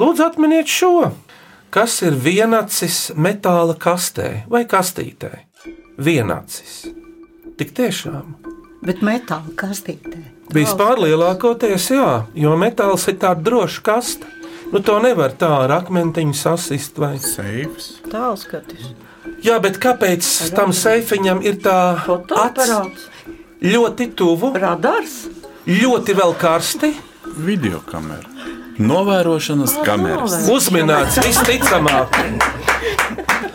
Lūdzu, 0.00 0.26
atminiet 0.26 0.68
šo. 0.72 1.12
Kas 1.72 2.02
ir 2.04 2.18
vienacis 2.18 3.12
metāla 3.16 3.78
kastē 3.80 4.42
vai 4.52 4.66
kastītē? 4.68 5.36
Vienacis. 5.96 6.82
Tik 7.56 7.76
tiešām. 7.78 8.41
Bet 8.82 9.02
metāla 9.06 9.52
kastītē. 9.58 10.18
Vispār 10.52 10.98
lielākoties 11.00 11.86
jā, 11.94 12.08
jo 12.34 12.54
metāls 12.60 13.06
ir 13.08 13.18
tāds 13.22 13.44
drošs 13.46 13.78
kaste. 13.86 14.28
Nu, 14.72 14.80
to 14.80 14.96
nevar 15.04 15.34
tā 15.36 15.50
ar 15.66 15.72
akmentiņu 15.82 16.34
sasist 16.36 16.98
vai 17.00 17.14
seifs. 17.20 17.98
Tālskatis. 18.08 18.90
Jā, 19.44 19.58
bet 19.62 19.78
kāpēc 19.82 20.26
tam 20.56 20.72
seifiņam 20.74 21.42
ir 21.44 21.60
tā 21.62 21.76
Fotoaparāts. 22.06 23.06
ļoti 23.62 24.08
tuvu? 24.16 24.52
Radars. 24.58 25.26
Ļoti 25.68 26.16
vēl 26.18 26.34
karsti. 26.40 26.92
Video 27.38 27.82
kamera. 27.86 28.26
Novērošanas 28.82 29.76
kameras. 29.86 30.48
Uzminēts 30.50 31.20
visticamāk. 31.22 32.18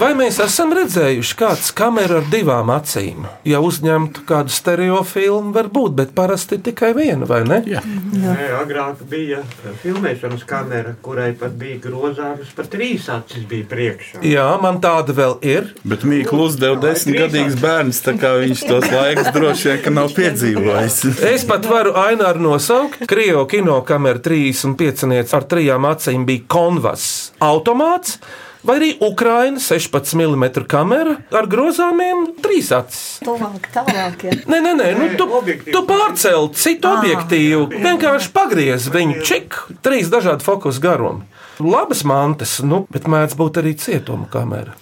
Vai 0.00 0.12
mēs 0.18 0.38
esam 0.42 0.72
redzējuši 0.76 1.36
kādu 1.38 1.72
kameru 1.76 2.20
ar 2.20 2.28
divām 2.32 2.70
acīm? 2.74 3.26
Ja 3.48 3.60
uzņemtu 3.64 4.24
kādu 4.28 4.52
stereo 4.54 5.02
filmu, 5.06 5.52
varbūt, 5.56 5.96
bet 5.98 6.14
parasti 6.16 6.58
tikai 6.62 6.92
viena, 6.96 7.28
vai 7.28 7.42
ne? 7.48 7.60
Jā. 7.68 7.82
Nē, 7.86 8.50
agrāk 8.60 9.02
bija 9.10 9.42
filmēšanas 9.82 10.44
kamera, 10.48 10.94
kurai 11.04 11.30
pat 11.38 11.56
bija 11.58 11.80
grozāmas, 11.86 12.52
pat 12.56 12.70
trīs 12.72 13.08
acis 13.12 13.44
bija 13.48 13.68
priekšā. 13.70 14.22
Jā, 14.26 14.46
man 14.62 14.80
tāda 14.84 15.16
vēl 15.16 15.36
ir. 15.46 15.70
Bet 15.86 16.06
Mīkls 16.08 16.46
uzdeva 16.46 16.78
desmitgadīgs 16.82 17.58
bērns, 17.60 18.00
tā 18.06 18.16
kā 18.20 18.36
viņš 18.42 18.64
tos 18.68 18.88
laikus 18.92 19.32
droši 19.34 19.70
vien 19.70 19.84
ka 19.84 19.92
nav 19.94 20.12
piedzīvojis. 20.16 20.98
Es 21.26 21.46
pat 21.48 21.68
varu 21.68 21.94
aināru 22.00 22.44
nosaukt. 22.50 23.04
Krievu 23.10 23.44
kinokamera 23.50 24.22
35 24.22 25.36
ar 25.36 25.48
trijām 25.50 25.88
acīm 25.88 26.26
bija 26.28 26.46
konvas 26.56 27.06
automāts. 27.44 28.18
Vai 28.66 28.76
arī 28.80 28.88
Ukraiņa 29.02 29.60
16 29.62 30.16
mm 30.18 30.44
kamera 30.66 31.14
ar 31.30 31.46
grozāmiem 31.50 32.24
trīs 32.42 32.72
acis. 32.74 33.20
Tuvāk, 33.22 33.68
tālāk. 33.74 34.26
Ja. 34.26 34.34
Nē, 34.50 34.58
nē, 34.64 34.72
nē, 34.80 34.88
nu, 34.98 35.08
tu, 35.18 35.28
tu 35.70 35.82
pārcēli 35.86 36.50
citu 36.58 36.90
objektīvu. 36.90 37.68
Vienkārši 37.76 38.32
pagriez 38.34 38.88
viņu 38.90 39.22
čik, 39.26 39.60
trīs 39.86 40.10
dažādi 40.10 40.46
fokus 40.46 40.82
garumi. 40.82 41.22
Labas 41.62 42.02
mantas, 42.04 42.58
nu, 42.60 42.82
bet 42.92 43.06
mēdz 43.08 43.36
būt 43.38 43.62
arī 43.62 43.72
cietuma 43.80 44.26
kamera. 44.28 44.74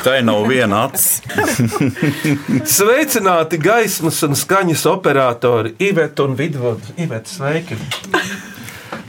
Tā 0.00 0.14
nav 0.24 0.46
viena 0.48 0.86
acis. 0.86 1.20
Sveicināti 2.76 3.60
gaismas 3.60 4.22
un 4.24 4.38
skaņas 4.38 4.86
operatori 4.88 5.74
Iveta 5.84 6.24
un 6.24 6.38
Vidvuds. 6.38 6.94
Iveta, 6.96 7.28
sveiki! 7.28 7.76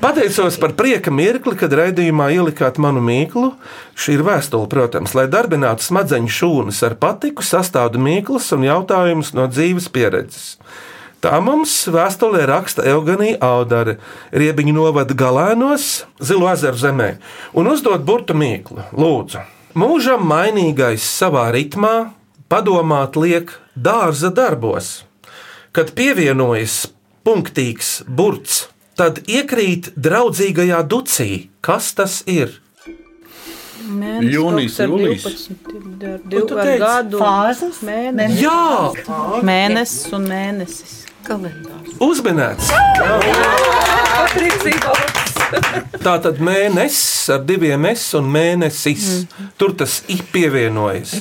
Pateicos 0.03 0.57
par 0.59 0.73
prieka 0.75 1.11
mirkli, 1.15 1.55
kad 1.55 1.71
raidījumā 1.79 2.25
ielikāt 2.35 2.75
manu 2.75 2.99
mīklu. 2.99 3.53
Šī 3.95 4.17
ir 4.17 4.23
vēstule, 4.27 4.67
protams, 4.67 5.13
lai 5.15 5.29
darbinātu 5.31 5.85
smadzeņu 5.85 6.33
šūnas 6.37 6.81
ar 6.83 6.97
patiku, 6.99 7.39
sastāvdu 7.39 8.01
mīklas 8.03 8.49
un 8.51 8.65
jautājumus 8.67 9.31
no 9.31 9.45
dzīves 9.47 9.87
pieredzes. 9.95 10.57
Tā 11.23 11.39
mums 11.39 11.71
vēstulē 11.87 12.43
raksta 12.51 12.83
Eugenija 12.91 13.39
Audare, 13.47 13.95
riebiņu 14.35 14.73
novada 14.75 15.15
galēnos, 15.15 16.03
Zilu 16.19 16.51
ezeru 16.51 16.83
zemē, 16.83 17.09
un 17.55 17.71
uzdod 17.71 18.03
burtu 18.03 18.35
mīklu. 18.35 18.83
Lūdzu, 18.91 19.45
mūžam 19.79 20.27
mainīgais 20.27 21.07
savā 21.07 21.45
ritmā, 21.55 22.11
padomāt 22.51 23.15
liek 23.15 23.55
dārza 23.71 24.35
darbos. 24.35 25.05
Kad 25.71 25.95
pievienojas 25.95 26.89
punktīgs 27.23 28.01
burts, 28.03 28.65
tad 28.99 29.21
iekrīt 29.27 29.91
draudzīgajā 29.95 30.81
ducī. 30.89 31.29
Kas 31.63 31.93
tas 31.97 32.21
ir? 32.29 32.59
Mēnesis, 33.83 34.33
Jūnijas, 34.33 34.77
jūlijas. 34.79 35.23
12, 35.23 36.05
ar 36.07 36.19
Un 36.23 36.29
divu 36.31 36.47
tu 36.47 36.57
ar 36.57 36.65
teici 36.69 36.81
gadu. 36.83 37.17
Fāzes? 37.21 37.81
Mēnesis. 37.85 38.41
Jā, 38.41 38.91
Mēnesis 39.43 40.13
un 40.15 40.29
mēnesis. 40.31 40.93
Kalendārs. 41.23 41.91
uzmanīts! 42.03 42.67
Tā 46.03 46.15
tad 46.23 46.39
mēnesis 46.43 47.29
ar 47.33 47.43
diviem 47.47 47.85
s 47.91 48.13
un 48.17 48.27
mēnesis. 48.33 49.05
Tur 49.59 49.75
tas 49.79 50.01
ir 50.11 50.23
pievienojas. 50.33 51.15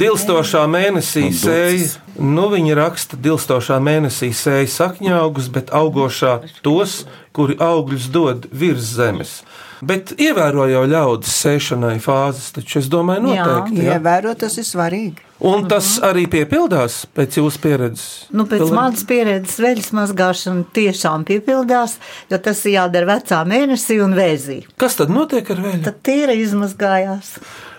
Dilstošā 0.00 0.66
mēnesī 0.70 1.28
sēja, 1.36 1.88
nu 2.20 2.48
viņi 2.52 2.76
raksta, 2.78 3.18
dilstošā 3.20 3.78
mēnesī 3.82 4.32
sēja 4.36 4.68
sakņaugus, 4.74 5.48
bet 5.54 5.72
augošā 5.76 6.36
tos, 6.66 7.04
kuri 7.36 7.56
augļus 7.62 8.10
dod 8.12 8.50
virs 8.52 8.94
zemes. 8.98 9.40
Bet 9.80 10.12
ievēro 10.20 10.66
jau 10.68 10.84
ļaudis 10.84 11.32
sēšanai 11.40 11.96
fāzes, 12.04 12.50
taču 12.52 12.82
es 12.82 12.90
domāju, 12.92 13.30
noteikti. 13.30 13.86
jā. 13.86 13.96
Ievērot, 13.96 14.42
tas 14.42 14.58
ir 14.60 14.66
svarīgi. 14.68 15.29
Un 15.40 15.64
tas 15.70 15.94
arī 16.04 16.26
piepildās 16.28 17.06
pēc 17.16 17.38
jūsu 17.38 17.60
pieredzes. 17.62 18.08
Nu, 18.28 18.44
pēc 18.44 18.60
Pilnīgi. 18.60 18.76
manas 18.76 19.04
pieredzes 19.08 19.60
veļas 19.62 19.88
mazgāšana 19.96 20.66
tiešām 20.76 21.24
piepildās, 21.28 21.96
jo 22.28 22.38
tas 22.44 22.60
ir 22.66 22.74
jādara 22.74 23.08
vecā 23.14 23.38
mēnesī 23.48 23.96
un 24.04 24.12
vēzī. 24.18 24.58
Kas 24.76 24.98
tad 24.98 25.12
notiek 25.14 25.48
ar 25.48 25.62
vēļu? 25.64 25.80
Tad 25.86 26.02
tīra 26.04 26.36
izmazgājās. 26.36 27.38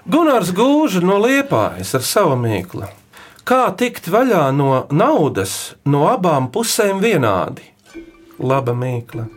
Gunārs 0.09 0.49
Gūža 0.57 1.03
no 1.05 1.19
Liepājas 1.21 1.93
ar 1.99 2.07
savu 2.07 2.39
mīklu. 2.41 2.89
Kā 3.45 3.67
tikt 3.77 4.09
vaļā 4.09 4.47
no 4.57 4.87
naudas 4.89 5.75
no 5.85 6.07
abām 6.09 6.49
pusēm 6.53 6.97
vienādi? 7.03 7.67
Laba 8.41 8.73
mīkla. 8.73 9.27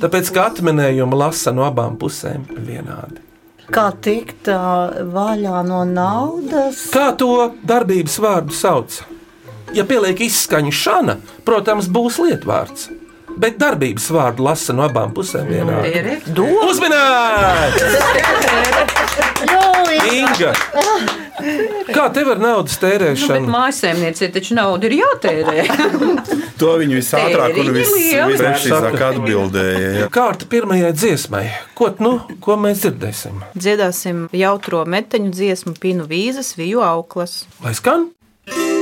Tāpēc, 0.00 0.32
ka 0.32 0.48
atminējumu 0.50 1.16
lasa 1.16 1.52
no 1.52 1.68
abām 1.68 2.00
pusēm 2.00 2.48
vienādi. 2.56 3.25
Kā 3.72 3.88
tikt 4.02 4.46
vaļā 4.46 5.62
no 5.66 5.82
naudas? 5.88 6.84
Kā 6.94 7.10
to 7.18 7.50
darbības 7.66 8.18
vārdu 8.22 8.54
sauc? 8.54 9.00
Ja 9.74 9.82
pieliek 9.88 10.20
izskaņu 10.22 10.70
šāda, 10.74 11.18
protams, 11.44 11.88
būs 11.90 12.20
lietvārds. 12.22 12.86
Bet 13.36 13.58
darbības 13.60 14.06
vārdu 14.16 14.46
lasa 14.46 14.72
no 14.72 14.86
abām 14.86 15.10
pusēm 15.16 15.48
vienādi. 15.50 16.16
Uzminēt! 16.66 17.76
Inga! 20.16 20.52
Kā 21.92 22.06
tev 22.14 22.30
ar 22.32 22.40
naudas 22.40 22.76
Nu, 22.76 22.80
bet 22.80 22.84
tērēšanu? 22.86 23.48
mājasēmniecei 23.52 24.28
taču 24.34 24.56
nauda 24.58 24.88
ir 24.88 24.94
jātērē. 25.02 25.66
To 26.56 26.70
viņi 26.80 26.94
visātrāk 26.96 27.50
un 27.52 27.66
Tēriņi 27.66 27.72
vis- 27.74 27.90
lieli. 27.92 28.32
visprecīzāk 28.32 28.94
atbildēja. 29.10 29.88
jā. 29.98 30.06
Kārta 30.14 30.46
pirmajai 30.48 30.92
dziesmai. 30.96 31.42
Ko, 31.76 31.90
nu, 32.00 32.14
ko 32.40 32.56
mēs 32.56 32.80
dzirdēsim? 32.80 33.42
Dziedāsim 33.60 34.22
jautro 34.32 34.80
meteņu 34.88 35.34
dziesmu, 35.36 35.74
pinu 35.82 36.06
vīzes, 36.08 36.54
viju 36.56 36.80
auklas. 36.80 37.42
Lai 37.60 37.74
skan? 37.76 38.08
Vīnu 38.48 38.75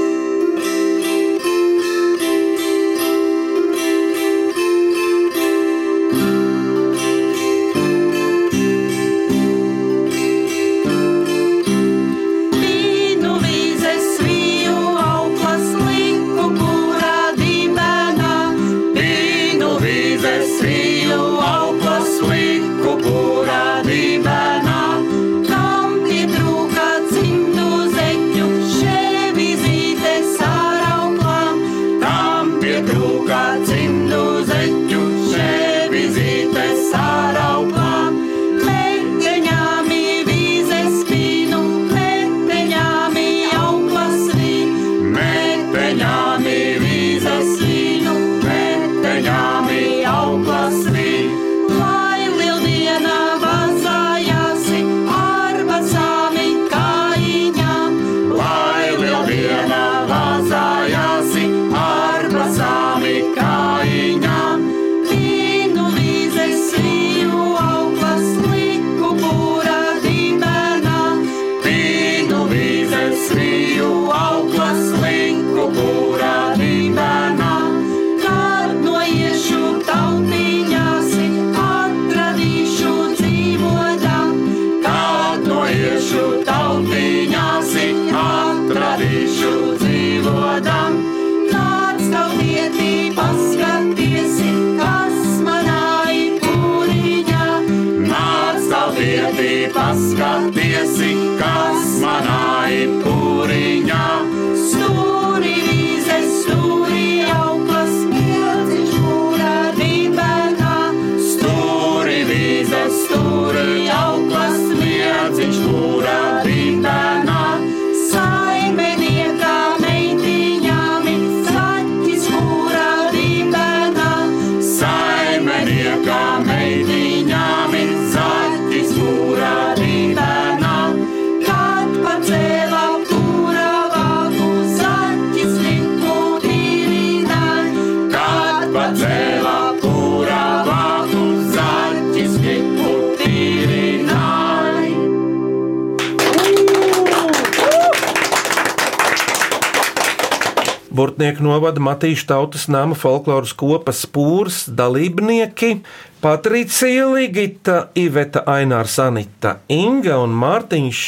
Burtnieku 150.95 151.43
novada 151.43 151.83
Matīša 151.83 152.29
tautas 152.29 152.69
nama 152.71 152.95
folkloras 152.95 153.51
kopas 153.59 154.05
pūrs 154.07 154.69
dalībnieki 154.79 155.81
Patricija 156.23 157.09
Ligita, 157.11 157.89
Iveta 157.99 158.45
Aināra 158.47 158.87
Sanita, 158.87 159.57
Inga 159.75 160.21
un 160.23 160.37
Mārtiņš 160.39 161.01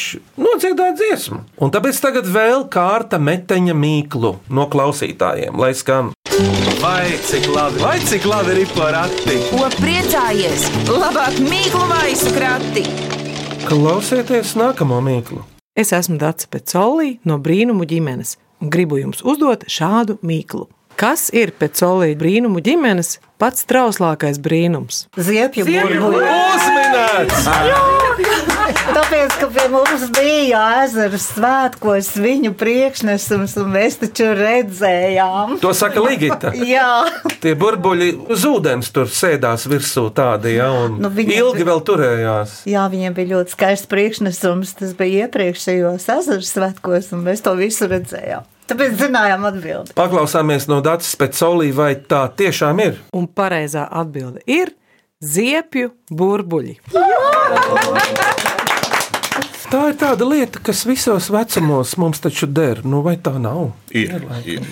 nodziedāja 0.43 0.91
dziesmu. 0.99 1.39
Un 1.63 1.71
tāpēc 1.71 2.01
tagad 2.03 2.27
vēl 2.27 2.65
kārta 2.73 3.15
meteņa 3.15 3.75
mīklu 3.79 4.33
no 4.51 4.65
klausītājiem, 4.73 5.55
lai 5.55 5.71
skan. 5.79 6.11
Vai 6.83 7.15
cik 7.29 7.47
labi, 7.55 7.79
vai 7.81 7.95
cik 8.03 8.27
labi 8.27 8.57
ir 8.65 8.73
porakti? 8.75 9.37
Ko 9.53 9.69
priecājies? 9.79 10.67
Labāk 10.91 11.39
mīklu 11.47 11.85
maisu 11.93 12.33
krati! 12.35 12.83
Klausieties 13.69 14.51
nākamo 14.59 14.99
mīklu. 15.07 15.45
Es 15.79 15.95
esmu 15.95 16.19
Dārts 16.19 16.51
Pecolī 16.51 17.15
no 17.23 17.39
brīnumu 17.39 17.87
ģimenes 17.87 18.35
gribu 18.61 18.97
jums 19.01 19.21
uzdot 19.25 19.65
šādu 19.69 20.17
mīklu. 20.25 20.67
Kas 20.97 21.27
ir 21.29 21.51
Pecolī 21.53 22.15
brīnumu 22.17 22.57
ģimenes 22.65 23.19
pats 23.37 23.67
trauslākais 23.69 24.39
brīnums? 24.41 25.03
Ziepju 25.13 25.67
burbuļi. 25.67 26.23
Uzminēts! 26.25 27.43
Tāpēc, 28.87 29.35
ka 29.39 29.47
pie 29.53 29.65
mums 29.71 30.07
bija 30.15 30.61
ezera 30.87 31.19
svētkos 31.21 32.09
viņu 32.17 32.51
priekšnesums, 32.57 33.53
un 33.61 33.69
mēs 33.75 33.99
taču 34.01 34.31
redzējām. 34.39 35.53
To 35.61 35.71
saka 35.77 36.01
Ligita. 36.01 36.51
Jā, 36.57 36.89
Tie 37.43 37.53
burbuļi 37.59 38.09
uz 38.33 38.47
ūdens 38.49 38.89
tur 38.95 39.05
sēdās 39.13 39.67
virsū 39.69 40.07
tādi, 40.17 40.55
ja, 40.57 40.71
un 40.73 40.97
Nu, 41.05 41.13
viņi- 41.13 41.37
ilgi 41.43 41.67
vēl 41.67 41.83
turējās. 41.85 42.63
jā, 42.65 42.89
viņiem 42.89 43.13
bija 43.13 43.35
ļoti 43.37 43.53
skaists 43.53 43.87
priekšnesums. 43.93 44.73
Tas 44.81 44.97
bija 44.97 45.27
iepriekšējos 45.29 46.09
ezera 46.17 46.41
svētkos, 46.41 47.13
un 47.13 47.23
mēs 47.29 47.43
to 47.45 47.53
visu 47.55 47.85
redzējām. 47.87 48.49
Tāpēc 48.67 48.97
zinājām 48.99 49.47
atbildi. 49.47 49.95
Paklausāmies 49.97 50.67
no 50.71 50.81
Dācis 50.83 51.15
pēc 51.19 51.39
solī, 51.39 51.71
vai 51.75 51.93
tā 51.95 52.25
tiešām 52.39 52.83
ir. 52.83 52.99
Un 53.15 53.29
pareizā 53.31 53.87
atbilde 53.87 54.43
ir 54.43 54.75
ziepju 55.23 55.93
burbuļi. 56.11 56.77
Tā 59.67 59.81
ir 59.91 59.97
tāda 59.99 60.23
lieta, 60.23 60.61
kas 60.63 60.85
visos 60.87 61.25
vecumos 61.27 61.97
mums 61.99 62.21
taču 62.23 62.47
der. 62.47 62.79
Nu, 62.87 63.01
vai 63.03 63.17
tā 63.19 63.33
nav? 63.35 63.73
Ir, 63.91 64.23
ir. 64.47 64.63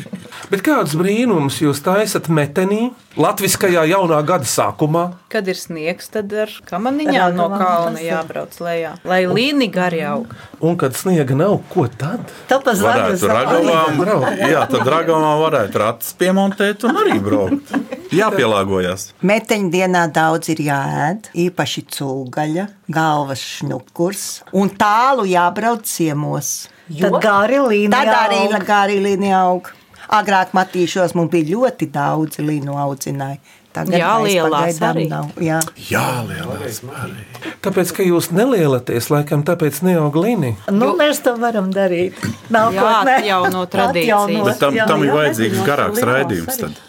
Bet 0.51 0.61
kāds 0.63 0.93
brīnums 0.95 1.57
jūs 1.59 1.81
taisat 1.83 2.29
metenī, 2.31 2.93
Latvijā 3.19 3.83
jaunā 3.87 4.17
gada 4.27 4.47
sākumā? 4.47 5.03
Kad 5.31 5.47
ir 5.51 5.59
sniegs, 5.59 6.07
tad 6.11 6.31
ar 6.35 6.51
kamaniņām 6.67 7.35
no 7.35 7.47
kalna 7.51 7.99
ir. 7.99 8.09
jābrauc 8.09 8.55
lejā, 8.63 8.93
lai 9.07 9.21
līnija 9.27 9.71
gari 9.71 10.01
aug. 10.07 10.31
Un 10.63 10.75
kad 10.79 10.95
sniega 10.99 11.35
nav, 11.35 11.57
ko 11.71 11.87
tad? 11.91 12.31
Tāpēc 12.51 12.83
Varētu 12.83 13.31
ragavām, 13.31 14.01
jā, 14.47 14.63
tad 14.71 14.91
ragavām 14.95 15.43
varētu 15.43 15.83
ratus 15.83 16.15
piemontēt 16.19 16.87
un 16.87 17.03
arī 17.03 17.19
braukt. 17.23 17.71
Jāpielāgojas. 18.19 19.07
Meteņu 19.25 19.71
dienā 19.73 20.05
daudz 20.15 20.49
ir 20.53 20.61
jāēd, 20.67 21.29
īpaši 21.45 21.85
cūgaļa, 21.97 22.67
galvas 22.91 23.43
šņukurs 23.57 24.25
un 24.53 24.71
tālu 24.79 25.27
jābrauc 25.29 25.85
ciemos. 25.89 26.53
Tad 26.89 27.19
gari 27.23 27.57
līnija 27.63 27.91
Tad 27.97 28.13
arī 28.27 28.41
aug. 28.45 28.65
gari 28.67 28.99
līnija 29.01 29.43
aug. 29.49 29.71
Agrāk 30.13 30.51
matīšos 30.53 31.15
mums 31.17 31.31
bija 31.33 31.55
ļoti 31.55 31.87
daudz 31.89 32.37
līnu 32.45 32.75
audzināju. 32.77 33.39
Tagad 33.75 33.97
Jā, 33.99 34.11
lielās 34.23 34.77
arī. 34.87 35.07
nav. 35.11 35.31
Jā. 35.41 35.57
Jā, 35.89 36.03
lielais 36.29 36.77
arī. 36.85 37.25
Tāpēc, 37.65 37.89
ka 37.97 38.05
jūs 38.07 38.29
nelielaties, 38.31 39.09
laikam, 39.11 39.41
tāpēc 39.43 39.81
neaug 39.83 40.15
līnija. 40.15 40.55
Nu, 40.71 40.93
mēs 40.95 41.19
to 41.25 41.33
varam 41.41 41.73
darīt. 41.75 42.15
Nākotnē. 42.55 43.17
Jāatjauno 43.25 43.65
tradīcijas. 43.73 44.29
Atjaunot, 44.29 44.47
Bet 44.47 44.61
tam, 44.63 44.77
jā, 44.79 44.85
tam 44.87 45.03
ir 45.03 45.09
jā. 45.11 45.17
vajadzīgs 45.19 45.65
garāks 45.67 46.05
raidījums. 46.07 46.61
Tad. 46.61 46.79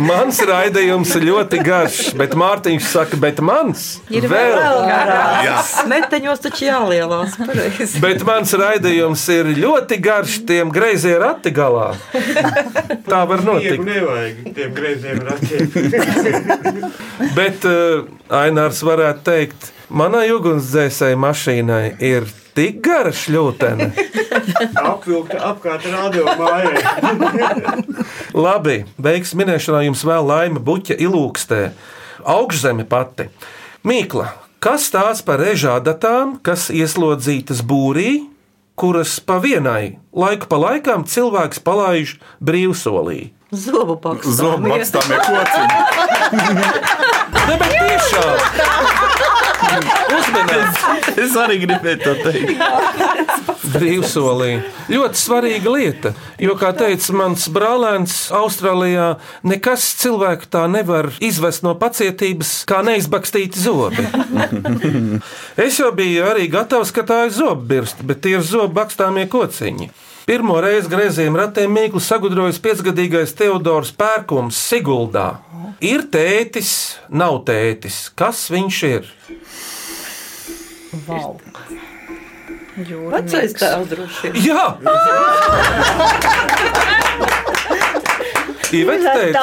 Mans 0.00 0.38
raidījums 0.46 1.10
ir 1.18 1.24
ļoti 1.28 1.58
garš, 1.64 1.96
bet 2.18 2.34
Mārtiņš 2.38 2.84
saka, 2.88 3.18
bet 3.20 3.40
mans 3.44 3.82
Ir 4.12 4.26
vēl. 4.30 4.54
garāks. 4.86 5.72
Meteņos 5.90 6.42
taču 6.44 6.66
jālielās. 6.68 7.34
pareizi. 7.40 8.00
Bet 8.02 8.22
mans 8.28 8.52
raidījums 8.60 9.24
ir 9.34 9.50
ļoti 9.58 9.98
garš, 10.04 10.38
tiem 10.48 10.70
greizie 10.74 11.16
rati 11.20 11.52
galā. 11.56 11.90
Tā 13.08 13.22
var 13.28 13.44
notikt. 13.46 13.84
nevajag 13.84 14.36
tiem 14.56 14.74
greiziem 14.76 15.20
ratiem. 15.26 15.64
Bet 17.36 17.64
uh, 17.68 18.06
Ainārs 18.40 18.80
varētu 18.86 19.24
teikt, 19.26 19.70
manai 19.90 20.28
ugunsdzēsēji 20.36 21.18
mašīnai 21.20 21.84
ir 21.98 22.28
tik 22.60 22.82
gara 22.84 23.12
šļūtene. 23.16 23.88
Apvilkta 24.92 25.38
apkārt 25.48 25.86
radio 25.88 26.26
mājai. 26.36 26.82
Labi, 28.44 28.76
beigas 29.00 29.32
minēšanā 29.38 29.86
jums 29.86 30.04
vēl 30.04 30.28
laime 30.28 30.60
buķa 30.64 30.98
ilūkstē. 31.00 31.62
Augšzeme 32.28 32.84
pati. 32.90 33.30
Mīkla, 33.88 34.26
kas 34.60 34.90
tās 34.92 35.24
par 35.24 35.40
režādatām, 35.40 36.36
kas 36.44 36.68
ieslodzītas 36.68 37.64
būrī, 37.64 38.26
kuras 38.76 39.16
pa 39.24 39.40
vienai 39.40 39.96
laiku 40.12 40.50
pa 40.50 40.60
laikam 40.60 41.08
cilvēks 41.08 41.64
palaiž 41.64 42.18
brīvsolī? 42.44 43.32
Zobu 43.56 43.96
pakstā. 44.04 44.36
Zobu 44.36 44.68
maksāmie 44.74 45.18
kociņi. 45.24 45.78
Ne, 47.50 47.56
bet 47.58 47.72
tiešām! 47.72 49.19
Uzmanības! 49.70 50.82
Es 51.20 51.36
arī 51.38 51.60
gribēju 51.64 52.00
to 52.02 52.14
teikt. 52.24 52.62
Brīvsolī. 53.70 54.50
Ļoti 54.90 55.20
svarīga 55.20 55.72
lieta, 55.74 56.12
jo, 56.42 56.56
kā 56.58 56.72
teica 56.76 57.14
mans 57.18 57.46
brālēns, 57.52 58.16
Austrālijā 58.34 59.12
nekas 59.46 59.86
cilvēku 60.00 60.50
tā 60.50 60.66
nevar 60.70 61.10
izvest 61.22 61.64
no 61.66 61.76
pacietības, 61.78 62.52
kā 62.68 62.82
neizbakstīti 62.86 63.62
zobi. 63.62 64.06
Es 65.60 65.78
jau 65.78 65.90
biju 65.94 66.24
arī 66.30 66.46
gatavs, 66.50 66.92
ka 66.94 67.04
tā 67.06 67.24
ir 67.28 67.34
zobbirsta, 67.36 68.06
bet 68.06 68.22
tie 68.24 68.38
ir 68.38 68.46
zobu 68.46 68.72
bakstāmie 68.80 69.26
kociņi. 69.30 69.90
Pirmo 70.30 70.60
reizi 70.62 70.90
greiziem 70.92 71.34
ratiem 71.36 71.72
mīklu 71.74 72.00
sagudrojas 72.04 72.60
piecgadīgais 72.62 73.32
Teodors 73.34 73.90
Pērkums 73.98 74.58
Siguldā. 74.70 75.40
Ir 75.82 76.04
tētis, 76.12 76.70
nav 77.08 77.40
tētis. 77.48 78.04
Kas 78.14 78.44
viņš 78.52 78.80
ir? 78.90 79.08
Wow. 81.06 81.38
Vecais 83.12 83.52
tēvs 83.54 83.86
droši 83.92 84.32
vien. 84.34 84.42
Jā! 84.50 84.64
Iveta 88.70 89.14
teica, 89.18 89.40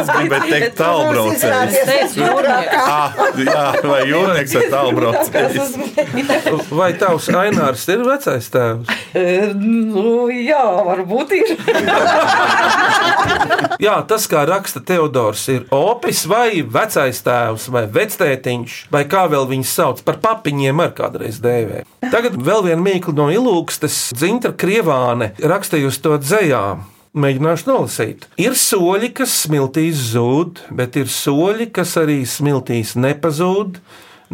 Es 0.00 0.08
gribēju 0.08 0.48
teikt, 0.48 0.78
tālbraucējs. 0.78 2.14
Ah, 2.80 3.18
jā, 3.36 3.64
vai 3.84 4.00
jūrnieks 4.08 4.54
vai 4.56 4.64
tālbraucējs? 4.72 5.74
vai 6.72 6.90
tavs 7.00 7.28
Ainārs 7.34 7.84
ir 7.92 8.04
vecais 8.06 8.48
tēvs? 8.54 8.94
Nu, 9.58 10.28
jā, 10.32 10.62
varbūt 10.88 11.34
ir. 11.36 11.52
Jā, 13.84 13.96
tas, 14.08 14.26
kā 14.30 14.44
raksta 14.48 14.80
Teodors, 14.84 15.44
ir 15.52 15.66
opis 15.74 16.24
vai 16.30 16.62
vecais 16.62 17.20
tēvs 17.26 17.68
vai 17.74 17.84
vectētiņš, 17.92 18.78
vai 18.94 19.04
kā 19.10 19.26
vēl 19.32 19.48
viņus 19.52 19.76
sauc 19.80 20.02
par 20.06 20.20
papiņiem, 20.24 20.80
ar 20.84 20.94
kādreiz 20.96 21.40
dēvē. 21.44 21.84
Tagad 22.12 22.38
vēl 22.40 22.66
viena 22.70 22.82
mīkla 22.84 23.16
no 23.18 23.28
ilūgstes, 23.34 24.08
Dzintra 24.16 24.54
Krievāne, 24.56 25.32
rakstījusi 25.42 26.04
to 26.04 26.18
dzējā. 26.22 26.64
Mēģināšu 27.14 27.68
nolasīt. 27.68 28.24
Ir 28.42 28.56
soļi, 28.58 29.12
kas 29.14 29.36
smiltīs 29.44 30.00
zūd, 30.10 30.64
bet 30.74 30.96
ir 30.98 31.06
soļi, 31.06 31.68
kas 31.70 31.92
arī 32.00 32.24
smiltīs 32.26 32.96
nepazūd. 32.98 33.78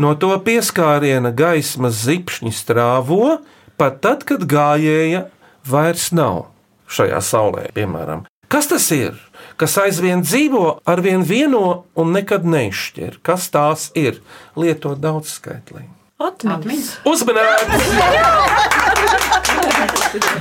No 0.01 0.15
to 0.17 0.31
pieskāriena 0.47 1.29
gaismas 1.37 1.99
zipšņi 2.07 2.55
strāvo, 2.57 3.43
pat 3.77 4.01
tad, 4.01 4.25
kad 4.25 4.49
gājēja 4.49 5.27
vairs 5.69 6.09
nav 6.17 6.47
šajā 6.89 7.21
saulē, 7.21 7.69
piemēram. 7.77 8.25
Kas 8.51 8.73
tas 8.73 8.89
ir? 8.97 9.13
Kas 9.61 9.77
aizvien 9.79 10.25
dzīvo, 10.25 10.81
arvien 10.89 11.21
vieno 11.21 11.85
un 12.01 12.17
nekad 12.17 12.49
neizšķir? 12.49 13.21
Kas 13.21 13.53
tās 13.53 13.91
ir? 13.93 14.25
Lietot 14.57 15.05
daudz 15.05 15.37
skaitlī. 15.37 15.85
Atmiņas. 16.21 16.89
Uzmanīgi! 17.09 17.79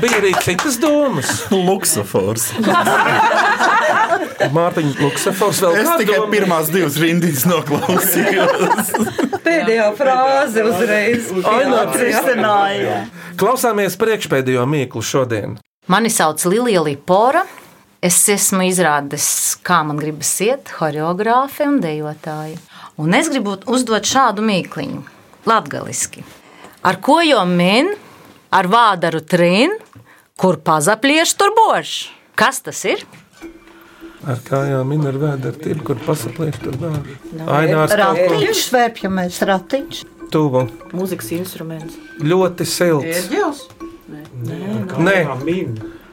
Bija 0.02 0.18
arī 0.20 0.32
citas 0.44 0.76
domas. 0.82 1.30
Luksofors. 1.54 2.50
Mārtiņa 4.56 4.94
Luksafors 5.04 5.60
vēl 5.64 5.78
Es 5.84 5.90
tikai 6.02 6.18
domu? 6.20 6.32
pirmās 6.34 6.72
divas 6.74 6.98
rindas 7.02 7.46
noklausījos. 7.50 8.92
Pēdējā 9.46 9.88
frāze 10.00 10.66
uzreiz. 10.68 11.30
Atrisināja. 11.46 12.98
Klausāmies 13.40 13.96
priekšpēdējo 14.02 14.66
mīklu 14.70 15.04
šodien. 15.06 15.58
Mani 15.90 16.12
sauc 16.14 16.44
Lilija 16.50 16.84
Lipora. 16.86 17.46
Es 18.04 18.18
esmu 18.32 18.64
izrādes, 18.70 19.26
kā 19.68 19.82
man 19.84 19.98
gribas 20.00 20.30
iet, 20.46 20.70
choreogrāfe 20.72 21.66
un 21.68 21.82
dejotāja. 21.84 22.56
Un 23.00 23.16
es 23.18 23.28
gribu 23.32 23.58
uzdot 23.72 24.08
šādu 24.08 24.40
mīkliņu, 24.48 25.02
latgaliski. 25.50 26.24
Ar 26.86 27.02
ko 27.04 27.20
jau 27.26 27.44
min, 27.50 27.92
ar 28.56 28.70
vādaru 28.72 29.20
trin, 29.26 29.74
Kur 30.40 30.56
pazaplieš, 30.64 31.34
tur 31.36 31.52
bož. 31.52 31.90
Kas 32.40 32.62
tas 32.64 32.80
ir? 32.88 33.02
Ar 34.24 34.40
kājām 34.48 34.88
minēta 34.88 35.12
ar 35.12 35.18
vēdera 35.20 35.60
tirgu, 35.60 35.84
kur 35.90 36.00
pasapliek 36.06 36.56
tur 36.64 36.78
kaut 36.80 36.96
ko 37.04 37.98
Ratiņš, 38.00 38.62
svēpjamies 38.70 39.42
ratiņš. 39.50 40.00
tuvu. 40.32 40.62
Mūzikas 40.96 41.34
instruments. 41.36 42.00
Ļoti 42.24 42.68
silts. 42.72 43.20
Ērģelis? 43.20 43.66
Nē, 45.04 45.20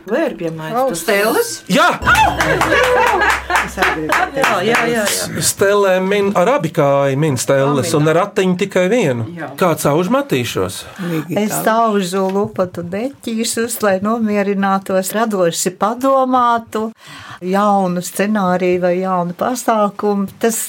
Vērbjamais. 0.06 1.00
Stēlis? 1.00 1.48
Jā! 1.72 1.88
Jā, 4.36 4.60
jā, 4.62 4.78
jā. 4.86 5.02
jā. 5.02 5.42
Stelē 5.42 5.96
min 6.04 6.30
ar 6.38 6.52
abi 6.56 6.70
kāju, 6.74 7.18
min 7.18 7.34
stēles, 7.40 7.90
un 7.98 8.06
ar 8.12 8.20
ratiņu 8.22 8.54
tikai 8.62 8.86
vienu. 8.92 9.26
Kāds 9.58 9.86
aužmatīšos? 9.90 10.78
Es 11.34 11.54
tauzu 11.66 12.22
lupatu 12.30 12.84
deķīšus, 12.86 13.80
lai 13.82 13.96
nomierinātos, 14.04 15.10
radoši 15.16 15.74
padomātu, 15.80 16.86
jaunu 17.42 18.00
scenāriju 18.04 18.84
vai 18.86 18.94
jaunu 19.00 19.34
pasākumu. 19.36 20.30
Tas 20.40 20.60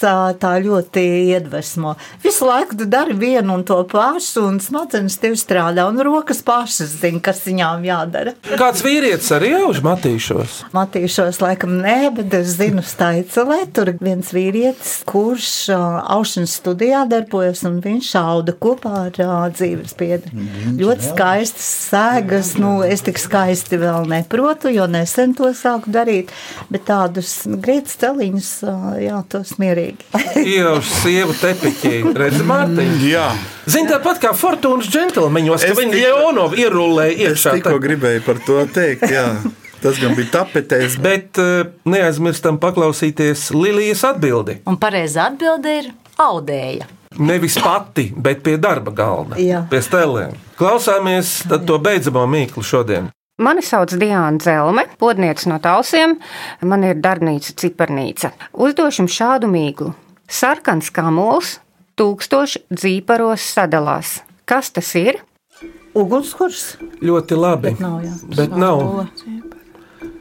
tā 0.42 0.56
ļoti 0.66 1.06
iedvesmo. 1.36 1.94
Visu 2.26 2.50
laiku 2.50 2.80
tu 2.82 2.90
dari 2.90 3.16
vienu 3.18 3.60
un 3.60 3.68
to 3.68 3.80
pašu, 3.92 4.48
un 4.50 4.60
smadzenes 4.64 5.20
tev 5.22 5.38
strādā, 5.40 5.86
un 5.88 6.02
rokas 6.04 6.42
pašas 6.46 6.98
zina, 7.04 7.22
kas 7.24 7.46
viņām 7.46 7.86
jādara. 7.88 8.36
Kāds 8.58 8.84
vīrietis 8.86 9.27
arī 9.36 9.52
aužmatīšos? 9.58 10.58
Matīšos 10.76 11.40
laikam 11.44 11.78
nē, 11.82 12.12
bet 12.18 12.34
es 12.38 12.56
zinu 12.60 12.84
Staicelē, 12.86 13.60
tur 13.76 13.92
viens 14.00 14.30
vīrietis, 14.36 15.02
kurš 15.08 15.50
aušanas 15.74 16.56
studijā 16.60 17.04
darbojas, 17.10 17.64
un 17.68 17.80
viņš 17.84 18.12
auda 18.22 18.56
kopā 18.56 19.08
ar 19.08 19.52
dzīves 19.56 19.98
biedru. 20.00 20.46
Ļoti 20.80 21.10
skaistas 21.10 21.68
sēgas, 21.90 22.54
nu 22.62 22.78
es 22.86 23.06
tik 23.06 23.20
skaisti 23.22 23.80
vēl 23.82 24.08
neprotu, 24.12 24.72
jo 24.74 24.88
nesen 24.92 25.36
to 25.38 25.52
sāku 25.58 25.94
darīt, 25.94 26.34
bet 26.72 26.88
tādus 26.90 27.42
grietas 27.60 27.98
celiņus, 28.02 28.54
jā, 29.04 29.22
tos 29.32 29.58
mierīgi. 29.62 30.08
Ievs 30.44 30.98
sievu 31.04 31.38
tepiķī, 31.42 32.02
redz 32.18 32.44
Mārtiņu. 32.48 33.06
Jā. 33.08 33.30
Zini, 33.68 33.90
tāpat 33.92 34.22
kā 34.24 34.32
Fortūnas 34.38 34.88
džentlmeņos, 34.88 35.64
ka 35.66 35.74
Es 35.74 35.80
viņi 35.80 36.02
Leonovu 36.06 36.56
ierulēja 36.62 37.16
Es 37.18 37.42
iekšā. 37.42 37.56
tikko 37.60 37.80
gribēju 37.84 38.22
par 38.26 38.40
to 38.46 38.62
teikt, 38.72 39.08
jā. 39.12 39.26
Tas 39.84 40.00
gan 40.02 40.16
bija 40.18 40.32
tapetēs, 40.40 40.96
Bet 41.04 41.38
eh, 41.38 41.68
neaizmirstam 41.86 42.58
paklausīties 42.64 43.50
Lilijas 43.54 44.02
atbildi. 44.08 44.62
Un 44.66 44.80
pareizā 44.82 45.28
atbilde 45.30 45.74
ir 45.84 45.92
audēja. 46.18 46.88
Nevis 47.20 47.58
pati, 47.62 48.08
bet 48.16 48.42
pie 48.46 48.56
darba 48.62 48.92
galda. 48.94 49.38
Jā. 49.42 49.64
Pie 49.70 49.80
stēlēm. 49.86 50.34
Klausāmies 50.58 51.36
tad 51.50 51.68
to 51.70 51.78
beidzamo 51.82 52.24
mīklu 52.30 52.64
šodien. 52.66 53.12
Mani 53.38 53.62
sauc 53.62 53.92
Diana 54.02 54.40
Zelme, 54.42 54.88
podniece 54.98 55.46
no 55.50 55.60
Talsiem. 55.62 56.16
Man 56.66 56.84
ir 56.88 56.98
darbnīca 56.98 57.54
Cipernīca. 57.62 58.32
Uzdošu 58.58 59.04
jums 59.04 59.14
šādu 59.14 59.50
mīklu. 59.52 59.92
Sarkans 60.28 60.90
kamols, 60.94 61.60
tūkstoši 61.98 62.66
dzīparos 62.72 63.46
sadalās. 63.56 64.20
Kas 64.48 64.72
tas 64.72 64.94
ir? 65.00 65.20
Ugunskurs? 65.98 66.76
Ļoti 67.02 67.38
labi. 67.38 67.74
Bet 67.74 67.82
nav, 67.82 68.00
jā. 68.06 68.16
Bet 68.38 68.58
nav. 68.58 68.84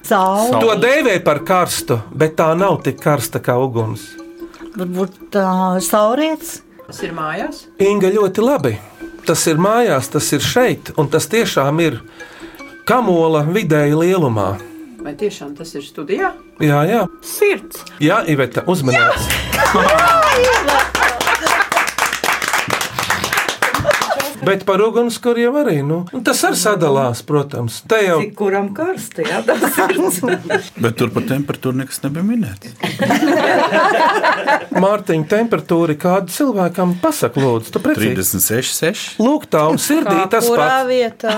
Saule. 0.06 0.60
To 0.62 0.76
dēvē 0.80 1.16
par 1.26 1.42
karstu, 1.46 1.98
bet 2.14 2.36
tā 2.38 2.52
nav 2.58 2.78
tik 2.86 3.00
karsta 3.02 3.42
kā 3.42 3.56
uguns. 3.58 4.06
Varbūt 4.76 5.18
tā 5.34 5.48
sauriets. 5.82 6.60
Tas 6.86 7.00
ir 7.02 7.14
mājās. 7.16 7.64
Inga 7.82 8.12
ļoti 8.14 8.44
labi. 8.44 8.76
Tas 9.26 9.42
ir 9.50 9.58
mājās, 9.58 10.06
tas 10.12 10.28
ir 10.36 10.44
šeit, 10.44 10.92
un 11.00 11.10
tas 11.10 11.26
tiešām 11.26 11.80
ir 11.82 11.98
kamola 12.86 13.42
vidēji 13.48 13.98
lielumā. 13.98 14.52
Vai 15.02 15.16
tiešām 15.18 15.56
tas 15.58 15.74
ir 15.74 15.82
studijā? 15.86 16.30
Jā, 16.62 16.84
jā, 16.86 17.02
Sirds. 17.26 17.82
jā 18.02 18.22
Iveta, 18.30 18.62
uzmanīgs. 18.70 19.26
Bet 24.46 24.62
par 24.66 24.78
ugunskura 24.84 25.40
jau 25.42 25.52
arī. 25.58 25.80
Nu, 25.86 26.04
un 26.14 26.22
tas 26.26 26.38
arī 26.46 26.58
sadalās, 26.60 27.22
protams. 27.26 27.80
Te 27.90 27.98
jau 28.04 28.18
Cik 28.22 28.34
kuram 28.38 28.68
karsti, 28.76 29.24
jā, 29.26 29.40
tas 29.46 29.64
sirds. 29.74 30.70
bet 30.84 30.96
tur 30.98 31.10
par 31.14 31.26
temperatūru 31.26 31.80
nekas 31.80 31.98
nebija 32.04 32.24
minēts. 32.26 32.76
Mārtiņa 34.84 35.26
temperatūra 35.30 35.96
ir 35.96 36.00
kāda 36.00 36.32
cilvēkam 36.32 36.94
pasaka, 37.02 37.42
lūdzu, 37.42 37.72
tu 37.74 37.82
precīzi. 37.82 38.12
36, 38.14 38.76
6. 38.78 39.04
Lūk, 39.24 39.48
tā 39.50 39.64
un 39.72 39.80
sirdī 39.82 40.16
tas 40.30 40.46
Kurā 40.46 40.68
pats. 40.68 40.88
vietā? 40.90 41.36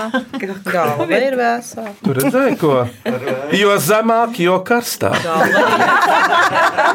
Galva 0.69 1.09
ir 1.17 1.37
vēsā. 1.39 1.87
Tur 2.03 2.19
redzēji, 2.19 2.59
ko? 2.61 2.75
Jo 3.57 3.77
zemāk, 3.81 4.37
jo 4.43 4.59
karstāk. 4.67 5.23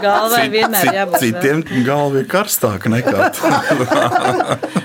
Galvai 0.05 0.47
vienmēr 0.53 0.93
jābūt 1.01 1.25
Citiem 1.25 1.65
galva 1.87 2.23
ir 2.23 2.29
karstāka 2.31 2.93
nekā. 2.93 3.31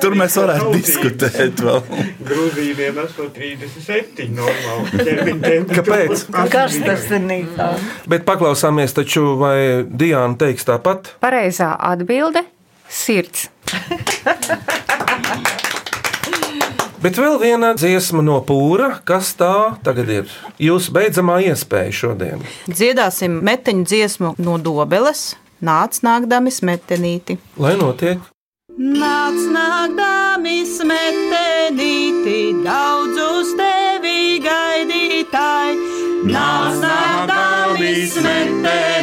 Tur 0.00 0.16
mēs 0.18 0.36
varētu 0.38 0.72
diskutēt 0.74 1.62
vēl. 1.64 1.80
Grūzīniem 2.28 3.00
esmu 3.04 3.28
37 3.34 4.28
normāli. 4.36 5.64
Kāpēc? 5.72 6.26
Kas 6.52 6.78
tas 6.84 7.06
ir 7.10 7.24
nīcā? 7.24 7.70
Bet 8.10 8.26
paklausāmies, 8.28 8.96
taču 8.96 9.34
vai 9.40 9.56
Diana 9.88 10.36
teiks 10.40 10.66
tāpat? 10.68 11.14
Pareizā 11.24 11.74
atbilde- 11.92 12.44
sirds. 13.02 13.48
Bet 17.04 17.18
vēl 17.20 17.34
viena 17.36 17.74
dziesma 17.76 18.22
no 18.24 18.38
pūra, 18.40 18.94
kas 19.04 19.34
tā 19.36 19.76
tagad 19.84 20.08
ir. 20.08 20.30
Jūsu 20.56 20.94
beidzamā 20.96 21.42
iespēja 21.50 21.92
šodien. 21.92 22.44
Dziedāsim 22.64 23.42
meteņu 23.44 23.84
dziesmu 23.90 24.30
no 24.40 24.54
dobeles. 24.56 25.34
Nāc, 25.64 26.00
nākdami 26.04 26.52
smetenīti. 26.52 27.36
Lai 27.60 27.74
notiek, 27.76 28.24
Nāc, 28.74 29.36
nākdami 29.54 30.64
smetenīti, 30.66 32.38
daudz 32.64 33.20
uz 33.22 33.52
tevi 33.54 34.40
gaidītāji. 34.42 35.76
Nāc, 36.26 36.80
nākdami 36.82 37.92
smetenīti, 38.10 38.93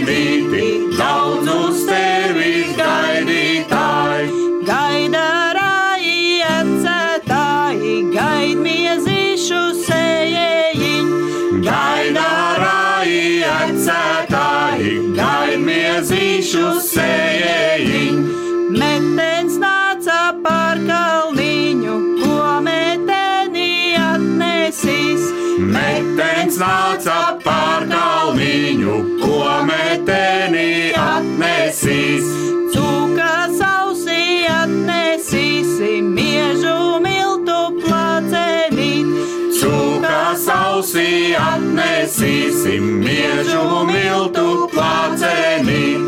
miežu 43.41 43.85
miltu 43.89 44.69
placenīt. 44.69 46.01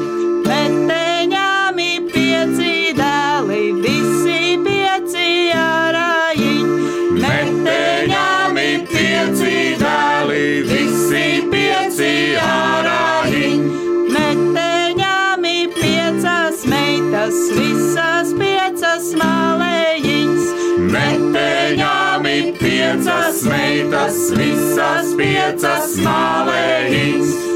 Meteņāmi 0.46 1.92
pieci 2.12 2.94
dēli, 2.94 3.62
visi 3.82 4.60
pieci 4.62 5.30
ārājiņi. 5.58 6.76
Meteņāmi 7.24 8.68
pieci 8.92 9.56
dēli, 9.82 10.44
visi 10.70 11.26
pieci 11.50 12.12
ārājiņi. 12.38 13.82
Meteņāmi 14.14 15.58
piecas 15.74 16.68
meitas, 16.70 17.40
visas 17.58 18.36
piecas 18.38 19.10
malējiņas. 19.18 20.54
Meteņāmi 20.94 22.38
piecas 22.62 23.42
meitas, 23.50 24.22
visas 24.38 25.03
piecas 25.18 25.98
malējiņas. 26.04 27.53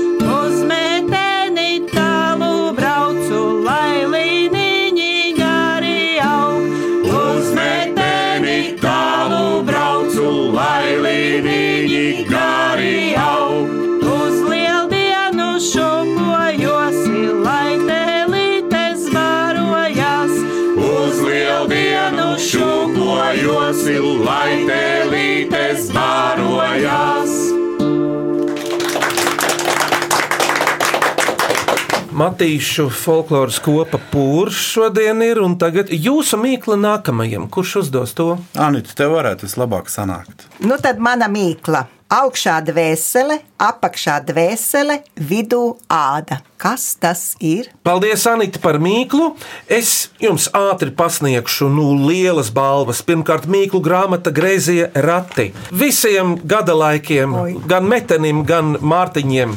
Matīšu 32.28 32.90
folkloras 32.92 33.56
kopa 33.63 34.02
pūrs 34.12 34.58
šodien 34.74 35.22
ir, 35.24 35.40
un 35.40 35.54
tagad 35.56 35.94
jūsu 35.96 36.36
mīkla 36.42 36.76
nākamajam. 36.82 37.46
Kurš 37.48 37.78
uzdos 37.86 38.12
to? 38.18 38.34
Anita, 38.60 38.92
tev 39.00 39.13
varētu 39.16 39.48
vislabāk 39.48 39.88
sanākt. 39.88 40.44
Nu 40.60 40.76
tad 40.84 41.00
mana 41.00 41.30
mīkla. 41.32 41.86
Augšā 42.12 42.58
dvēsele, 42.68 43.42
apakšā 43.63 44.18
dvēsele, 44.28 45.02
vidū 45.30 45.78
āda. 45.92 46.42
Kas 46.60 46.94
tas 47.00 47.24
ir? 47.44 47.68
Paldies, 47.88 48.24
Anita, 48.28 48.60
par 48.63 48.80
mīklu. 48.84 49.34
Es 49.72 50.10
jums 50.24 50.50
ātri 50.56 50.92
pasniegšu 50.96 51.68
nu, 51.72 51.90
lielas 52.08 52.52
balvas. 52.52 53.04
Pirmkārt, 53.08 53.48
mīklu 53.48 53.80
grāmata 53.84 54.36
Grēzie 54.36 54.90
rati. 54.96 55.54
Visiem 55.72 56.36
gada 56.44 56.76
laikiem, 56.76 57.40
Oi. 57.44 57.56
gan 57.72 57.88
metenim, 57.88 58.44
gan 58.48 58.76
mārtiņiem. 58.80 59.56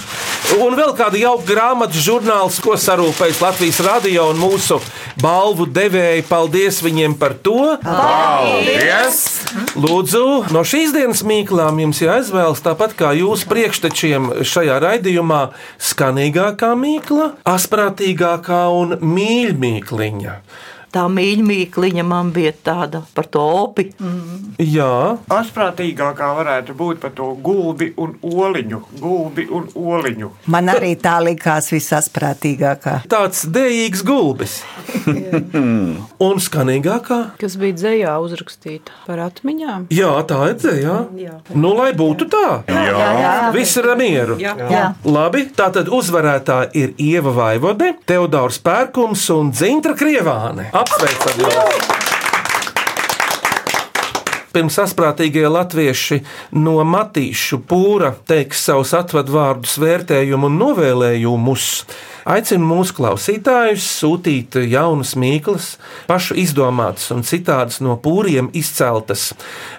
Un 0.59 0.75
vēl 0.75 0.91
kāda 0.99 1.19
jauka 1.21 1.47
grāmatu 1.47 2.01
žurnāls, 2.03 2.57
ko 2.63 2.75
sarūpējas 2.75 3.39
Latvijas 3.45 3.77
radio 3.87 4.25
un 4.33 4.41
mūsu 4.41 4.81
balvu 5.23 5.69
devēji. 5.71 6.25
Paldies 6.27 6.81
viņiem 6.83 7.15
par 7.21 7.37
to! 7.39 7.77
Paldies! 7.85 9.21
Lūdzu, 9.79 10.25
no 10.51 10.65
šīs 10.67 10.91
dienas 10.97 11.23
mīklām 11.27 11.79
jums 11.85 12.03
jāizvēlas 12.03 12.65
tāpat 12.67 12.97
kā 12.99 13.13
jūsu 13.19 13.47
priekštečiem 13.51 14.29
šajā 14.47 14.81
raidījumā 14.83 15.45
skanīgākā 15.91 16.73
mīkla, 16.79 17.31
asprātīgākā 17.55 18.65
un 18.75 18.99
mīļmīkliņa. 19.07 20.37
Tā 20.91 21.07
mīļākā 21.11 22.03
man 22.07 22.33
bija 22.35 22.53
tāda 22.67 23.03
par 23.15 23.29
to 23.31 23.43
opi. 23.63 23.87
Mm. 24.01 24.55
Jā, 24.61 25.17
Asprātīgākā 25.31 26.31
varētu 26.39 26.75
būt 26.77 27.01
par 27.03 27.15
to 27.17 27.31
gulbi 27.43 27.93
un 28.01 28.17
oliņu. 28.27 28.81
Gulbi 29.01 29.47
un 29.51 29.69
oliņu. 29.75 30.31
Man 30.51 30.73
arī 30.73 30.97
tā 31.01 31.19
likās 31.25 31.71
visasprātīgākā. 31.73 33.01
tāds 33.11 33.45
dējīgs 33.47 34.03
gulbis. 34.07 34.61
un 36.27 36.43
skanīgākā? 36.43 37.21
Kas 37.41 37.57
bija 37.61 37.79
dzējā 37.79 38.17
uzrakstīta 38.25 38.95
par 39.07 39.23
atmiņām? 39.29 39.87
Jā, 39.95 40.13
tā 40.29 40.41
ir 40.51 40.59
dzējā. 40.61 40.97
Jā. 41.21 41.37
Nu, 41.55 41.73
lai 41.79 41.93
būtu 41.97 42.29
tā. 42.31 42.47
Jā. 42.69 42.85
Jā, 42.91 43.09
jā. 43.21 43.33
Viss 43.55 43.79
ir 43.81 43.89
mieru. 44.01 44.37
Jā. 44.41 44.55
Jā. 44.71 44.85
Labi, 45.07 45.47
tā 45.57 45.71
tad 45.75 45.91
uzvarētāji 45.93 46.83
ir 46.83 46.95
Ieva 47.01 47.33
Vaivode, 47.37 47.93
Teodors 48.09 48.61
Pērkums 48.65 49.25
un 49.35 49.53
Dzintra 49.55 49.95
Krievāne. 49.99 50.69
Apsveicam! 50.81 51.43
jūs! 51.45 52.01
Pirms 54.51 54.81
asprātīgie 54.83 55.45
latvieši 55.47 56.17
no 56.59 56.81
matīšu 56.83 57.61
pūra 57.71 58.11
teiks 58.27 58.65
savus 58.67 58.91
atvadvārdus, 58.99 59.77
vērtējumu 59.79 60.49
un 60.51 60.57
novēlējumus. 60.59 61.67
Aicinu 62.29 62.67
mūsu 62.69 62.97
klausītājus 62.99 63.87
sūtīt 64.01 64.59
jaunas 64.71 65.15
mīklas, 65.19 65.75
pašu 66.09 66.37
izdomātas 66.41 67.11
un 67.15 67.25
citādas 67.27 67.81
no 67.85 67.97
pūriem 68.01 68.51
izceltas. 68.57 69.31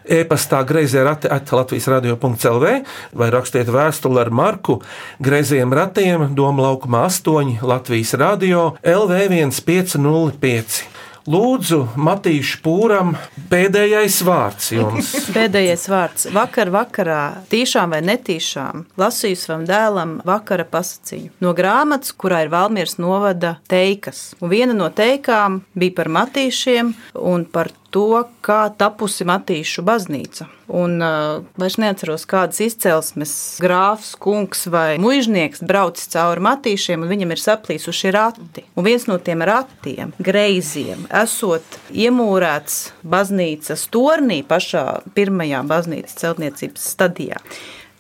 E-pastā 0.06 0.64
grazījā 0.68 1.06
rati 1.06 1.32
at 1.32 1.52
Latvijas 1.54 1.90
radio.clv 1.92 2.74
vai 3.18 3.32
rakstiet 3.34 3.70
vēstuli 3.72 4.22
ar 4.22 4.32
Marku 4.34 4.82
Grazījiem 5.22 5.74
ratiem 5.76 6.32
Doma 6.36 6.64
laukuma 6.66 7.06
8 7.08 7.62
Latvijas 7.62 8.14
radio 8.18 8.72
LV 8.82 9.28
1505. 9.30 11.01
Lūdzu, 11.30 11.84
Matīšu 12.02 12.62
pūram 12.66 13.12
pēdējais 13.52 14.16
vārds 14.26 14.72
jums. 14.74 15.12
Pēdējais 15.36 15.84
vārds. 15.92 16.30
Vakar, 16.34 16.72
vakarā, 16.74 17.20
tīšām 17.52 17.94
vai 17.94 18.00
netīšām, 18.08 18.88
lasīju 18.98 19.38
savam 19.38 19.68
dēlam 19.70 20.16
vakara 20.26 20.66
pasakiņu. 20.66 21.36
No 21.46 21.54
grāmatas, 21.58 22.16
kurā 22.18 22.42
ir 22.46 22.50
Valmieras 22.54 22.98
novada 22.98 23.58
teikas. 23.70 24.32
Un 24.42 24.50
viena 24.54 24.74
no 24.78 24.90
teikām 24.90 25.62
bija 25.78 26.00
par 26.02 26.10
matīšiem 26.18 26.96
un 27.22 27.46
par 27.46 27.70
to, 27.92 28.24
kā 28.46 28.64
tapusi 28.78 29.26
Matīšu 29.28 29.84
baznīca. 29.86 30.48
Un 30.72 31.02
uh, 31.04 31.42
vairs 31.60 31.76
neatceros, 31.82 32.24
kādas 32.30 32.62
izcelsmes 32.64 33.34
grāfs, 33.64 34.14
kungs 34.20 34.64
vai 34.72 34.96
muiznieks 35.02 35.64
braucis 35.68 36.08
cauri 36.14 36.44
matīšiem, 36.48 37.04
un 37.04 37.12
viņam 37.12 37.36
ir 37.36 37.44
saplīsuši 37.44 38.14
rati. 38.16 38.64
Un 38.80 38.88
viens 38.88 39.08
no 39.10 39.20
tiem 39.20 39.44
ratiem, 39.48 40.16
greiziem, 40.24 41.04
esot 41.24 41.78
iemūrēts 41.92 42.80
baznīcas 43.04 43.86
tornī, 43.92 44.42
pašā 44.48 44.86
pirmajā 45.18 45.62
baznīcas 45.68 46.18
celtniecības 46.24 46.90
stadijā. 46.96 47.44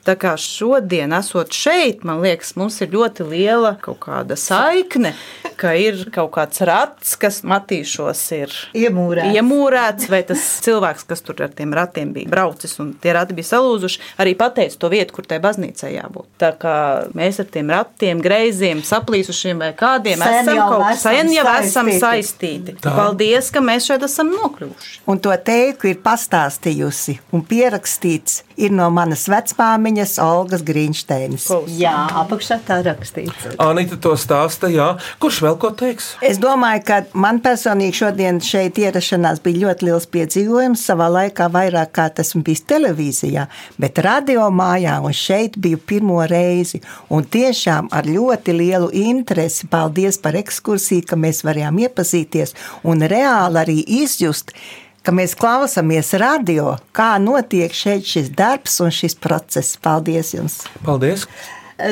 Tā 0.01 0.15
kā 0.17 0.31
šodien, 0.39 1.11
esot 1.13 1.53
šeit, 1.53 2.01
man 2.07 2.23
liekas, 2.23 2.55
mums 2.57 2.79
ir 2.81 2.89
ļoti 2.89 3.25
liela 3.29 3.75
kaut 3.81 3.99
kāda 4.01 4.33
saikne, 4.39 5.11
ka 5.61 5.75
ir 5.77 6.07
kaut 6.13 6.31
kāds 6.33 6.63
rats, 6.65 7.13
kas 7.21 7.41
matīšos 7.45 8.21
ir 8.33 8.55
iemūrēts. 8.73 9.35
iemūrēts 9.37 10.09
vai 10.09 10.23
tas 10.25 10.41
cilvēks, 10.65 11.05
kas 11.05 11.21
tur 11.21 11.43
ar 11.45 11.53
tiem 11.53 11.75
ratiem 11.77 12.15
bija 12.15 12.31
braucis 12.31 12.73
un 12.81 12.95
tie 12.97 13.13
rati 13.13 13.37
bija 13.37 13.51
salūzuši, 13.51 14.01
arī 14.23 14.33
pateica 14.39 14.79
to 14.81 14.89
vietu, 14.89 15.13
kur 15.19 15.29
tai 15.29 15.37
baznīcai 15.43 15.93
jābūt. 15.93 16.31
Tā 16.41 16.49
kā 16.57 16.75
mēs 17.13 17.37
ar 17.45 17.51
tiem 17.53 17.69
ratiem, 17.69 18.25
greiziem, 18.25 18.81
saplīsušiem 18.81 19.61
vai 19.61 19.69
kādiem 19.77 20.25
Sen 20.25 20.39
esam 20.41 20.63
kaut 20.65 20.87
esam 20.95 21.13
sen 21.19 21.33
jau 21.35 21.45
esam 21.59 21.91
saistīti. 21.93 22.01
saistīti. 22.01 22.77
Tā. 22.81 22.95
Paldies, 22.97 23.51
ka 23.53 23.61
mēs 23.61 23.85
šeit 23.91 24.07
esam 24.09 24.33
nokļuvuši. 24.33 25.03
Un 25.13 25.21
to 25.21 25.37
teiku 25.45 25.91
ir 25.93 26.01
pastāstījusi 26.01 27.19
un 27.37 27.45
pierakstīts 27.45 28.41
ir 28.61 28.73
no 28.73 28.89
manas 28.93 29.27
vecmāmiņas 29.29 29.90
Olgas 30.21 30.63
Grīnšteinas. 30.65 31.47
Jā, 31.77 31.93
apakšā 32.21 32.59
tā 32.67 32.79
rakstīts. 32.85 33.55
Anita 33.61 33.97
to 34.01 34.13
stāsta, 34.19 34.69
jā. 34.71 34.87
Kurš 35.21 35.41
vēl 35.45 35.57
ko 35.61 35.71
teiks? 35.77 36.13
Es 36.25 36.39
domāju, 36.41 36.83
ka 36.87 36.99
man 37.13 37.41
personīgi 37.43 37.99
šodien 38.01 38.41
šeit 38.43 38.79
ierašanās 38.81 39.41
bija 39.43 39.67
ļoti 39.67 39.87
liels 39.89 40.07
piedzīvojums. 40.11 40.85
Savā 40.91 41.09
laikā 41.11 41.49
vairāk 41.53 41.93
kā 41.97 42.07
tas 42.21 42.33
bija 42.35 42.67
televīzijā, 42.73 43.47
bet 43.81 43.99
radio 44.05 44.47
mājā 44.53 44.99
un 45.03 45.15
šeit 45.15 45.57
biju 45.61 45.81
pirmo 45.87 46.21
reizi. 46.29 46.81
Un 47.11 47.25
tiešām 47.27 47.91
ar 47.91 48.07
ļoti 48.07 48.55
lielu 48.55 48.91
interesi. 49.07 49.67
Paldies 49.71 50.19
par 50.21 50.37
ekskursiju, 50.39 51.07
ka 51.09 51.19
mēs 51.19 51.43
varējām 51.47 51.83
iepazīties 51.85 52.55
un 52.87 53.03
reāli 53.11 53.61
arī 53.61 53.77
izjust 54.01 54.55
ka 55.05 55.13
mēs 55.15 55.33
klausāmies 55.37 56.13
radio, 56.21 56.75
kā 56.95 57.15
notiek 57.21 57.73
šeit 57.73 58.05
šis 58.07 58.29
darbs 58.37 58.79
un 58.83 58.93
šis 58.93 59.17
process. 59.21 59.79
Paldies 59.81 60.35
jums! 60.37 60.61
Paldies! 60.85 61.27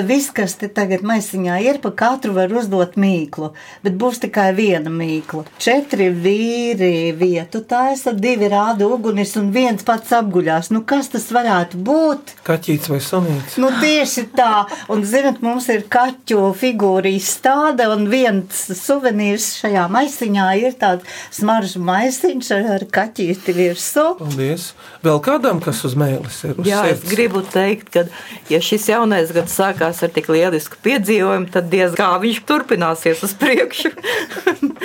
Viss, 0.09 0.29
kas 0.35 0.53
te 0.59 0.67
tagad 0.71 1.01
maisiņā 1.07 1.55
ir, 1.65 1.79
pa 1.83 1.89
katru 1.97 2.33
var 2.35 2.51
uzdot 2.53 2.95
mīklu, 2.99 3.51
bet 3.85 3.95
būs 3.99 4.19
tikai 4.23 4.49
viena 4.57 4.91
mīkla. 4.93 5.45
Četri 5.61 6.09
vīri 6.13 7.11
vietu 7.17 7.61
taisa, 7.67 8.13
divi 8.13 8.49
rāda 8.51 8.87
ugunis 8.89 9.35
un 9.39 9.49
viens 9.55 9.85
pats 9.87 10.13
apguļās. 10.19 10.69
Nu, 10.75 10.83
kas 10.87 11.09
tas 11.13 11.27
varētu 11.33 11.79
būt? 11.85 12.33
Kaķīts 12.47 12.91
vai 12.91 12.99
sunīts? 13.03 13.57
Nu, 13.61 13.71
tieši 13.81 14.27
tā, 14.37 14.65
un 14.93 15.03
zinot, 15.07 15.41
mums 15.45 15.69
ir 15.73 15.85
kaķu 15.91 16.49
figūra 16.59 17.09
izstāde, 17.15 17.87
un 17.89 18.05
viens 18.11 18.63
suvenīrs 18.79 19.51
šajā 19.63 19.87
maisiņā 19.91 20.47
ir 20.63 20.77
tāds 20.79 21.07
smaržu 21.35 21.81
maisiņš 21.87 22.51
ar 22.59 22.85
kaķīti 22.93 23.55
virsū. 23.57 24.05
Paldies! 24.19 24.71
Vēl 25.05 25.21
kādam, 25.23 25.61
kas 25.63 25.81
uz 25.87 25.95
mēlis 25.99 26.41
ir? 26.47 26.57
Uz 26.59 26.67
Jā, 26.67 26.81
es 26.91 26.99
sirds? 26.99 27.11
gribu 27.13 27.41
teikt, 27.47 27.89
ka, 27.93 28.03
ja 28.51 28.59
šis 28.63 28.89
jaunais 28.91 29.31
gads 29.35 29.55
sākās 29.79 30.03
ar 30.03 30.11
tik 30.11 30.27
lielisku 30.29 30.77
piedzīvojumu, 30.83 31.47
tad 31.53 31.69
diez 31.71 31.93
kā 31.95 32.09
viņš 32.19 32.39
turpināsies 32.49 33.23
uz 33.23 33.33
priekšu. 33.39 33.91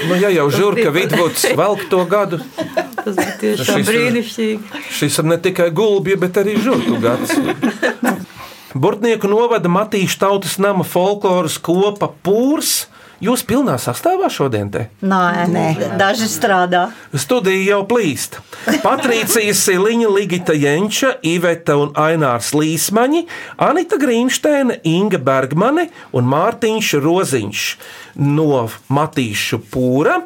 Nu, 0.05 0.17
ja 0.19 0.29
jau 0.29 0.49
žurka 0.53 0.91
vidvuds 0.93 1.45
velk 1.57 1.85
to 1.89 2.01
gadu, 2.11 2.41
Tas 3.05 3.15
bija 3.17 3.35
tiešām 3.41 3.65
Šis 3.65 3.77
ir- 3.79 3.87
brīnišķīgi. 3.89 4.81
šis 4.93 5.19
ir 5.23 5.25
ne 5.31 5.37
tikai 5.41 5.69
gulbju, 5.71 6.17
bet 6.21 6.37
arī 6.43 6.57
žurku 6.61 6.99
gads. 7.01 7.33
Burtnieku 8.75 9.31
novada 9.31 9.71
Matīša 9.71 10.19
tautas 10.25 10.59
nama 10.59 10.85
folkloras 10.85 11.57
kopa 11.63 12.09
pūrs. 12.27 12.87
Jūs 13.23 13.45
pilnā 13.47 13.77
sastāvā 13.79 14.27
šodien 14.33 14.71
te? 14.75 14.89
Nē, 15.05 15.47
Nē. 15.51 15.67
daži 16.01 16.27
strādā. 16.31 16.89
Studija 17.15 17.77
jau 17.77 17.85
plīst. 17.87 18.41
Patricija 18.83 19.55
Siliņa, 19.55 20.09
Ligita 20.11 20.57
Jenča, 20.57 21.15
Iveta 21.23 21.77
un 21.79 21.93
Ainārs 21.95 22.51
Līsmaņi, 22.57 23.25
Anita 23.63 24.01
Grīmsteina, 24.03 24.81
Inga 24.83 25.23
Bergmane 25.23 25.89
un 26.13 26.29
Mārtiņš 26.33 26.93
Roziņš 27.05 27.65
no 28.19 28.67
Matīšu 28.91 29.63
pūra. 29.71 30.21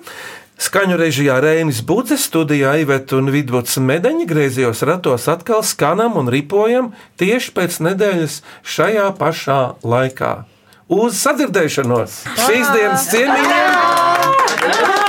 Skaņu 0.59 0.97
režijā 0.99 1.37
Rēnis 1.39 1.85
Budzes, 1.87 2.25
studijā 2.27 2.73
Iveta 2.83 3.21
un 3.21 3.31
Vidvuds 3.31 3.77
Medeņa 3.79 4.27
griezījos 4.27 4.83
ratos 4.89 5.29
atkal 5.31 5.63
skanam 5.63 6.19
un 6.19 6.33
ripojam 6.35 6.91
tieši 7.21 7.55
pēc 7.55 7.79
nedēļas 7.87 8.41
šajā 8.67 9.11
pašā 9.21 9.61
laikā. 9.87 10.33
Uz 10.89 11.19
sadzirdēšanos! 11.21 12.23
Šīs 12.47 12.71
dienas 12.73 13.11
cienījumiem! 13.13 15.08